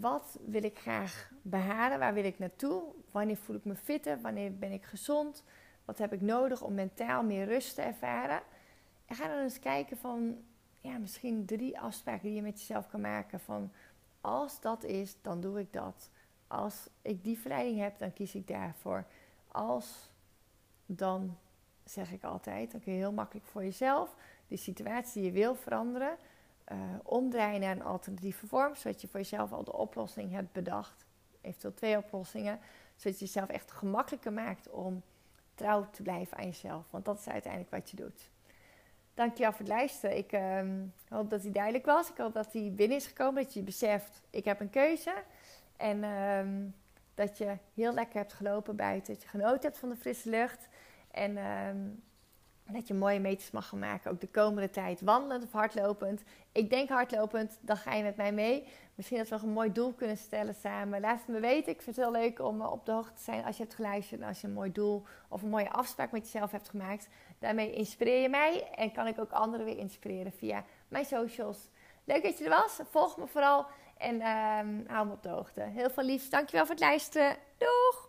wat 0.01 0.39
wil 0.47 0.65
ik 0.65 0.79
graag 0.79 1.31
behalen? 1.43 1.99
Waar 1.99 2.15
wil 2.15 2.25
ik 2.25 2.39
naartoe? 2.39 2.83
Wanneer 3.11 3.37
voel 3.37 3.57
ik 3.57 3.65
me 3.65 3.75
fitter? 3.75 4.21
Wanneer 4.21 4.59
ben 4.59 4.73
ik 4.73 4.85
gezond? 4.85 5.45
Wat 5.85 5.99
heb 5.99 6.13
ik 6.13 6.21
nodig 6.21 6.63
om 6.63 6.75
mentaal 6.75 7.23
meer 7.23 7.45
rust 7.45 7.75
te 7.75 7.83
ervaren? 7.83 8.43
En 9.07 9.17
ga 9.17 9.29
dan 9.29 9.39
eens 9.39 9.59
kijken 9.59 9.97
van, 9.97 10.37
ja, 10.81 10.99
misschien 10.99 11.45
drie 11.45 11.81
afspraken 11.81 12.23
die 12.23 12.35
je 12.35 12.43
met 12.43 12.59
jezelf 12.59 12.89
kan 12.89 13.01
maken. 13.01 13.41
Van, 13.41 13.73
als 14.21 14.61
dat 14.61 14.85
is, 14.85 15.17
dan 15.23 15.41
doe 15.41 15.61
ik 15.61 15.73
dat. 15.73 16.11
Als 16.47 16.89
ik 17.03 17.25
die 17.25 17.39
verleiding 17.39 17.79
heb, 17.79 17.99
dan 17.99 18.13
kies 18.13 18.35
ik 18.35 18.47
daarvoor. 18.47 19.05
Als, 19.49 20.11
dan 20.87 21.39
zeg 21.85 22.13
ik 22.13 22.25
altijd, 22.25 22.71
dan 22.71 22.81
kun 22.81 22.93
je 22.93 22.99
heel 22.99 23.13
makkelijk 23.13 23.47
voor 23.47 23.63
jezelf 23.63 24.17
die 24.49 24.59
situatie 24.59 25.23
die 25.23 25.33
je 25.33 25.39
wil 25.39 25.55
veranderen 25.55 26.17
uh, 26.73 26.79
omdraaien 27.03 27.61
naar 27.61 27.77
een 27.77 27.83
alternatieve 27.83 28.47
vorm, 28.47 28.75
zodat 28.75 29.01
je 29.01 29.09
voor 29.09 29.21
jezelf 29.21 29.53
al 29.53 29.65
de 29.65 29.73
oplossing 29.73 30.33
hebt 30.33 30.53
bedacht. 30.53 31.07
Eventueel 31.41 31.75
twee 31.75 31.97
oplossingen, 31.97 32.61
zodat 32.97 33.19
je 33.19 33.25
jezelf 33.25 33.49
echt 33.49 33.71
gemakkelijker 33.71 34.33
maakt 34.33 34.71
om 34.71 35.03
trouw 35.55 35.87
te 35.91 36.03
blijven 36.03 36.37
aan 36.37 36.47
jezelf. 36.47 36.85
Want 36.91 37.05
dat 37.05 37.19
is 37.19 37.29
uiteindelijk 37.29 37.73
wat 37.73 37.91
je 37.91 37.97
doet. 37.97 38.31
Dankjewel 39.15 39.51
voor 39.51 39.61
het 39.61 39.69
luisteren. 39.69 40.17
Ik 40.17 40.33
uh, 40.33 40.61
hoop 41.09 41.31
dat 41.31 41.43
hij 41.43 41.53
duidelijk 41.53 41.85
was. 41.85 42.11
Ik 42.11 42.17
hoop 42.17 42.35
dat 42.35 42.53
hij 42.53 42.73
binnen 42.75 42.97
is 42.97 43.07
gekomen. 43.07 43.43
Dat 43.43 43.55
je 43.55 43.63
beseft, 43.63 44.23
ik 44.31 44.45
heb 44.45 44.61
een 44.61 44.71
keuze. 44.71 45.15
En 45.77 46.03
uh, 46.03 46.69
dat 47.15 47.39
je 47.39 47.57
heel 47.75 47.93
lekker 47.93 48.19
hebt 48.19 48.33
gelopen 48.33 48.77
buiten. 48.77 49.13
Dat 49.13 49.23
je 49.23 49.29
genoten 49.29 49.63
hebt 49.63 49.79
van 49.79 49.89
de 49.89 49.97
frisse 49.97 50.31
lucht. 50.31 50.69
En 51.11 51.37
ehm, 51.37 51.79
dat 52.71 52.89
je 52.89 52.95
mooie 52.95 53.21
meters 53.21 53.51
mag 53.51 53.69
gaan 53.69 53.79
maken, 53.79 54.11
ook 54.11 54.21
de 54.21 54.31
komende 54.31 54.71
tijd. 54.71 55.01
Wandelend 55.01 55.45
of 55.45 55.53
hardlopend. 55.53 56.23
Ik 56.53 56.71
denk 56.71 56.89
hardlopend, 56.89 57.59
dan 57.61 57.77
ga 57.77 57.95
je 57.95 58.03
met 58.03 58.17
mij 58.17 58.33
mee. 58.33 58.67
Misschien 58.95 59.19
dat 59.19 59.29
we 59.29 59.47
een 59.47 59.53
mooi 59.53 59.73
doel 59.73 59.93
kunnen 59.93 60.17
stellen 60.17 60.55
samen. 60.55 61.01
Laat 61.01 61.19
het 61.19 61.29
me 61.29 61.41
weten. 61.41 61.73
Ik 61.73 61.83
vind 61.83 61.97
het 61.97 62.05
heel 62.05 62.15
leuk 62.15 62.41
om 62.41 62.63
op 62.63 62.87
de 62.87 62.93
hoogte 62.93 63.15
te 63.15 63.23
zijn 63.23 63.45
als 63.45 63.57
je 63.57 63.63
hebt 63.63 63.75
geluisterd. 63.75 64.21
En 64.21 64.29
als 64.29 64.41
je 64.41 64.47
een 64.47 64.53
mooi 64.53 64.73
doel 64.73 65.03
of 65.29 65.43
een 65.43 65.49
mooie 65.49 65.71
afspraak 65.71 66.13
met 66.13 66.23
jezelf 66.23 66.51
hebt 66.51 66.69
gemaakt. 66.69 67.09
Daarmee 67.39 67.73
inspireer 67.73 68.23
je 68.23 68.29
mij 68.29 68.71
en 68.75 68.93
kan 68.93 69.07
ik 69.07 69.19
ook 69.19 69.33
anderen 69.33 69.67
weer 69.67 69.79
inspireren 69.79 70.33
via 70.33 70.65
mijn 70.89 71.05
socials. 71.05 71.69
Leuk 72.05 72.23
dat 72.23 72.39
je 72.39 72.45
er 72.45 72.51
was. 72.51 72.81
Volg 72.91 73.17
me 73.17 73.27
vooral 73.27 73.67
en 73.97 74.15
uh, 74.15 74.91
hou 74.95 75.07
me 75.07 75.13
op 75.13 75.23
de 75.23 75.29
hoogte. 75.29 75.61
Heel 75.61 75.91
veel 75.91 76.05
liefs. 76.05 76.31
Dankjewel 76.31 76.67
voor 76.67 76.75
het 76.75 76.85
luisteren. 76.85 77.37
Doeg! 77.59 78.01